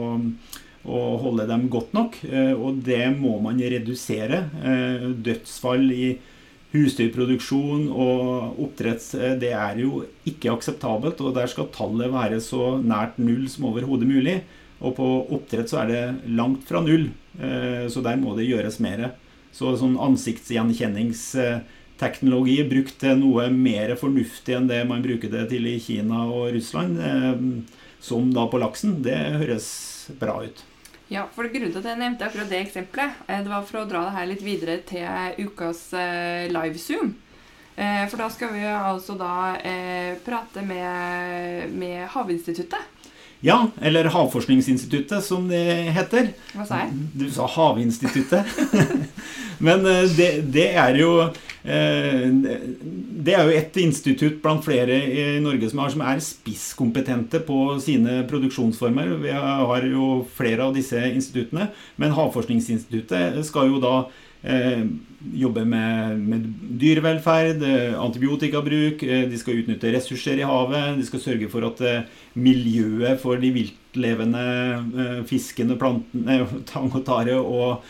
å 0.87 1.17
holde 1.21 1.45
dem 1.49 1.67
godt 1.71 1.93
nok. 1.95 2.17
Eh, 2.25 2.53
og 2.55 2.81
det 2.85 3.17
må 3.17 3.39
man 3.43 3.59
redusere. 3.59 4.49
Eh, 4.63 5.07
dødsfall 5.25 5.91
i 5.91 6.17
husdyrproduksjon 6.73 7.87
og 7.91 8.59
oppdrett 8.65 9.15
eh, 9.17 9.35
det 9.39 9.53
er 9.55 9.75
jo 9.83 10.05
ikke 10.29 10.53
akseptabelt. 10.55 11.21
Og 11.21 11.35
der 11.37 11.47
skal 11.51 11.73
tallet 11.75 12.13
være 12.13 12.39
så 12.43 12.63
nært 12.81 13.17
null 13.21 13.45
som 13.51 13.65
overhodet 13.71 14.07
mulig. 14.09 14.37
Og 14.77 14.91
på 14.99 15.07
oppdrett 15.35 15.69
så 15.71 15.77
er 15.83 15.87
det 15.89 16.15
langt 16.37 16.63
fra 16.69 16.79
null, 16.85 17.05
så 17.89 17.99
der 18.05 18.17
må 18.21 18.29
det 18.37 18.45
gjøres 18.45 18.77
mer. 18.85 18.99
Så 19.49 19.73
sånn 19.79 19.97
ansiktsgjenkjenningsteknologi 20.05 22.57
brukt 22.69 22.93
til 23.01 23.17
noe 23.17 23.49
mer 23.49 23.97
fornuftig 23.97 24.53
enn 24.53 24.69
det 24.69 24.85
man 24.85 25.01
bruker 25.01 25.33
det 25.33 25.49
til 25.49 25.65
i 25.65 25.81
Kina 25.81 26.29
og 26.29 26.53
Russland, 26.53 27.01
som 27.97 28.29
da 28.37 28.45
på 28.45 28.61
laksen, 28.61 29.01
det 29.01 29.17
høres 29.41 29.65
bra 30.21 30.45
ut. 30.45 30.61
Ja, 31.07 31.23
for 31.31 31.47
Grunnen 31.47 31.71
til 31.71 31.79
at 31.79 31.87
jeg 31.87 31.99
nevnte 32.01 32.27
akkurat 32.27 32.49
det 32.51 32.59
eksempelet, 32.65 33.15
eh, 33.27 33.39
det 33.43 33.51
var 33.51 33.63
for 33.67 33.79
å 33.79 33.87
dra 33.87 34.03
det 34.07 34.15
her 34.17 34.27
litt 34.27 34.43
videre 34.43 34.81
til 34.83 35.07
ukas 35.47 35.87
livezoom. 35.93 36.53
live-zoom. 36.57 37.15
Eh, 37.77 38.03
for 38.09 38.17
da 38.17 38.27
skal 38.33 38.51
vi 38.51 38.65
altså 38.65 39.15
da 39.15 39.55
prate 40.25 40.65
med, 40.65 41.71
med 41.71 42.07
Havinstituttet. 42.11 42.93
Ja, 43.39 43.69
eller 43.81 44.09
Havforskningsinstituttet, 44.09 45.23
som 45.23 45.47
det 45.47 45.93
heter. 45.93 46.31
Hva 46.57 46.65
sa 46.65 46.81
jeg? 46.83 46.95
Du 47.13 47.27
sa 47.31 47.45
Havinstituttet. 47.45 48.49
Men 49.65 49.85
det, 50.17 50.31
det, 50.51 50.71
er 50.73 50.97
jo 50.97 51.11
det 53.27 53.35
er 53.35 53.43
jo 53.43 53.55
et 53.57 53.79
institutt 53.81 54.37
blant 54.43 54.63
flere 54.63 54.95
i 54.95 55.25
Norge 55.43 55.67
som, 55.69 55.81
har, 55.83 55.91
som 55.91 56.03
er 56.07 56.21
spisskompetente 56.23 57.41
på 57.43 57.57
sine 57.83 58.21
produksjonsformer. 58.29 59.17
Vi 59.23 59.33
har 59.35 59.89
jo 59.89 60.21
flere 60.37 60.69
av 60.69 60.77
disse 60.77 61.01
instituttene. 61.09 61.67
Men 61.99 62.15
Havforskningsinstituttet 62.15 63.41
skal 63.49 63.73
jo 63.73 63.81
da 63.83 63.97
eh, 64.47 64.85
jobbe 65.43 65.65
med, 65.67 66.23
med 66.23 66.47
dyrevelferd, 66.79 67.67
eh, 67.67 67.99
antibiotikabruk, 67.99 69.03
eh, 69.03 69.27
de 69.27 69.39
skal 69.41 69.59
utnytte 69.59 69.91
ressurser 69.97 70.39
i 70.39 70.47
havet, 70.47 70.95
de 70.97 71.07
skal 71.07 71.23
sørge 71.23 71.51
for 71.51 71.67
at 71.67 71.83
eh, 71.83 72.19
miljøet 72.39 73.19
for 73.21 73.39
de 73.41 73.51
viltlevende 73.59 74.47
eh, 74.77 75.23
fiskene, 75.27 75.75
plantene, 75.79 76.45
tang 76.71 76.91
og 76.93 77.03
tare 77.07 77.35
og 77.41 77.83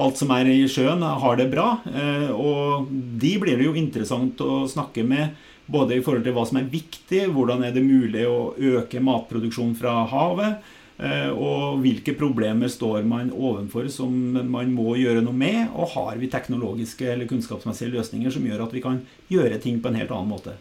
alt 0.00 0.18
som 0.18 0.32
er 0.34 0.48
i 0.50 0.62
sjøen, 0.70 1.02
har 1.02 1.38
det 1.38 1.50
bra. 1.52 1.78
Eh, 1.86 2.30
og 2.34 2.88
de 2.90 3.34
blir 3.42 3.58
det 3.58 3.68
jo 3.68 3.76
interessant 3.78 4.40
å 4.42 4.64
snakke 4.70 5.06
med. 5.06 5.36
Både 5.70 5.96
i 5.96 6.02
forhold 6.04 6.26
til 6.26 6.34
hva 6.36 6.44
som 6.48 6.58
er 6.60 6.68
viktig, 6.68 7.22
hvordan 7.32 7.64
er 7.64 7.72
det 7.72 7.84
mulig 7.84 8.26
å 8.28 8.52
øke 8.52 9.00
matproduksjon 9.04 9.72
fra 9.78 10.02
havet. 10.10 10.66
Eh, 10.98 11.30
og 11.30 11.80
hvilke 11.82 12.14
problemer 12.18 12.70
står 12.70 13.06
man 13.06 13.32
overfor 13.34 13.88
som 13.90 14.12
man 14.50 14.74
må 14.74 14.98
gjøre 15.00 15.24
noe 15.24 15.36
med. 15.36 15.70
Og 15.72 15.94
har 15.94 16.20
vi 16.20 16.30
teknologiske 16.32 17.08
eller 17.14 17.30
kunnskapsmessige 17.30 17.94
løsninger 17.94 18.34
som 18.34 18.46
gjør 18.46 18.66
at 18.66 18.76
vi 18.76 18.84
kan 18.84 19.02
gjøre 19.32 19.62
ting 19.62 19.80
på 19.80 19.90
en 19.90 20.00
helt 20.02 20.14
annen 20.14 20.32
måte. 20.34 20.58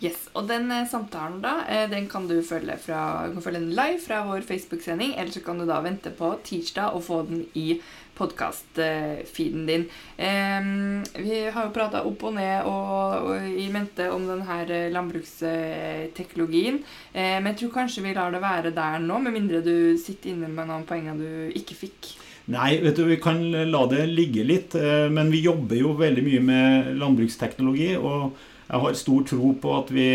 Yes, 0.00 0.30
og 0.32 0.46
den 0.48 0.70
eh, 0.72 0.86
samtalen 0.88 1.42
da, 1.42 1.58
den 1.90 2.06
kan 2.08 2.24
du 2.24 2.38
følge, 2.40 2.78
fra, 2.80 3.28
kan 3.34 3.44
følge 3.44 3.66
live 3.66 3.98
fra 4.00 4.22
vår 4.30 4.46
Facebook-sending, 4.48 5.12
eller 5.12 5.34
så 5.34 5.42
kan 5.44 5.60
du 5.60 5.66
da 5.68 5.82
vente 5.84 6.14
på 6.16 6.30
tirsdag 6.46 6.96
og 6.96 7.04
få 7.04 7.18
den 7.28 7.42
i 7.52 7.74
podkast-feeden 8.20 9.66
din. 9.66 9.88
vi 10.20 11.42
har 11.50 11.66
jo 11.66 11.74
prata 11.74 12.04
opp 12.06 12.24
og 12.28 12.36
ned 12.36 12.68
og, 12.68 13.30
og, 13.32 13.50
i 13.50 13.66
mente 13.72 14.06
om 14.12 14.28
denne 14.28 14.60
eh, 14.68 14.88
landbruksteknologien. 14.92 16.82
men 17.14 17.52
jeg 17.52 17.62
tror 17.62 17.76
kanskje 17.80 18.04
vi 18.04 18.16
lar 18.16 18.30
det 18.32 18.44
være 18.44 18.76
der 18.76 19.00
nå, 19.02 19.18
med 19.24 19.34
mindre 19.34 19.64
du 19.64 19.96
sitter 19.98 20.34
inne 20.34 20.52
med 20.52 20.68
noen 20.68 20.84
poenger 20.88 21.16
du 21.16 21.56
ikke 21.56 21.78
fikk. 21.86 22.14
Nei, 22.50 22.80
vet 22.82 22.96
du, 22.98 23.04
vi 23.06 23.18
kan 23.22 23.38
la 23.70 23.82
det 23.90 24.06
ligge 24.10 24.44
litt. 24.46 24.74
Eh, 24.74 25.06
men 25.12 25.30
vi 25.30 25.44
jobber 25.44 25.78
jo 25.78 25.94
veldig 25.98 26.24
mye 26.26 26.44
med 26.44 26.94
landbruksteknologi. 26.98 27.92
Og 28.00 28.32
jeg 28.66 28.84
har 28.84 28.96
stor 28.98 29.26
tro 29.28 29.52
på 29.60 29.74
at 29.76 29.92
vi 29.94 30.08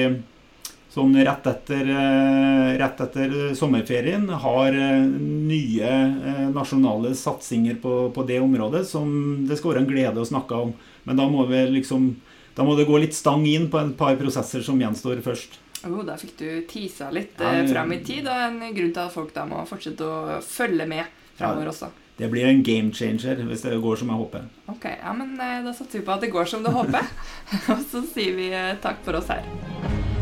sånn 0.95 1.15
rett 1.27 1.47
etter, 1.49 1.89
eh, 1.91 2.77
rett 2.79 3.01
etter 3.03 3.34
sommerferien 3.58 4.29
har 4.29 4.75
eh, 4.79 5.03
nye 5.03 5.89
eh, 5.91 6.45
nasjonale 6.55 7.12
satsinger 7.19 7.81
på, 7.84 7.95
på, 8.15 8.23
det 8.23 8.39
området 8.39 8.86
som 8.88 9.10
det 9.47 9.60
skal 9.60 9.73
være 9.73 9.84
en 9.84 9.89
glede 9.89 10.23
å 10.23 10.29
snakke 10.29 10.62
om. 10.67 10.71
Men 11.03 11.19
da 11.19 11.27
må, 11.29 11.43
vi 11.49 11.65
liksom, 11.73 12.08
da 12.55 12.63
må 12.67 12.77
det 12.79 12.88
gå 12.88 13.01
litt 13.03 13.17
stang 13.17 13.43
inn 13.49 13.67
på 13.71 13.81
et 13.81 13.93
par 13.99 14.15
prosesser 14.19 14.63
som 14.65 14.79
gjenstår 14.79 15.19
først. 15.25 15.60
Oh, 15.86 15.99
da 16.08 16.15
fikk 16.17 16.38
du 16.39 16.47
tisa 16.69 17.12
litt 17.13 17.43
ja, 17.43 17.60
fram 17.69 17.91
i 17.93 17.99
tid, 18.01 18.25
og 18.31 18.47
en 18.47 18.63
grunn 18.63 18.95
til 18.95 19.03
at 19.03 19.13
folk 19.13 19.36
da 19.36 19.43
må 19.45 19.67
fortsette 19.69 20.08
å 20.08 20.39
følge 20.41 20.88
med 20.89 21.12
framover 21.36 21.67
ja, 21.67 21.75
også. 21.75 21.91
Det 22.15 22.31
blir 22.31 22.47
en 22.47 22.63
game 22.63 22.95
changer 22.95 23.43
hvis 23.43 23.67
det 23.67 23.75
går 23.84 23.99
som 23.99 24.15
jeg 24.15 24.23
håper. 24.23 24.47
Ok, 24.71 24.88
ja, 24.95 25.12
men 25.13 25.36
Da 25.36 25.75
satser 25.75 25.99
vi 25.99 26.08
på 26.08 26.15
at 26.15 26.23
det 26.23 26.31
går 26.34 26.47
som 26.55 26.63
du 26.63 26.71
håper. 26.71 27.03
og 27.75 27.88
så 27.91 28.08
sier 28.15 28.39
vi 28.39 28.49
takk 28.81 29.03
for 29.03 29.19
oss 29.19 29.34
her. 29.36 30.14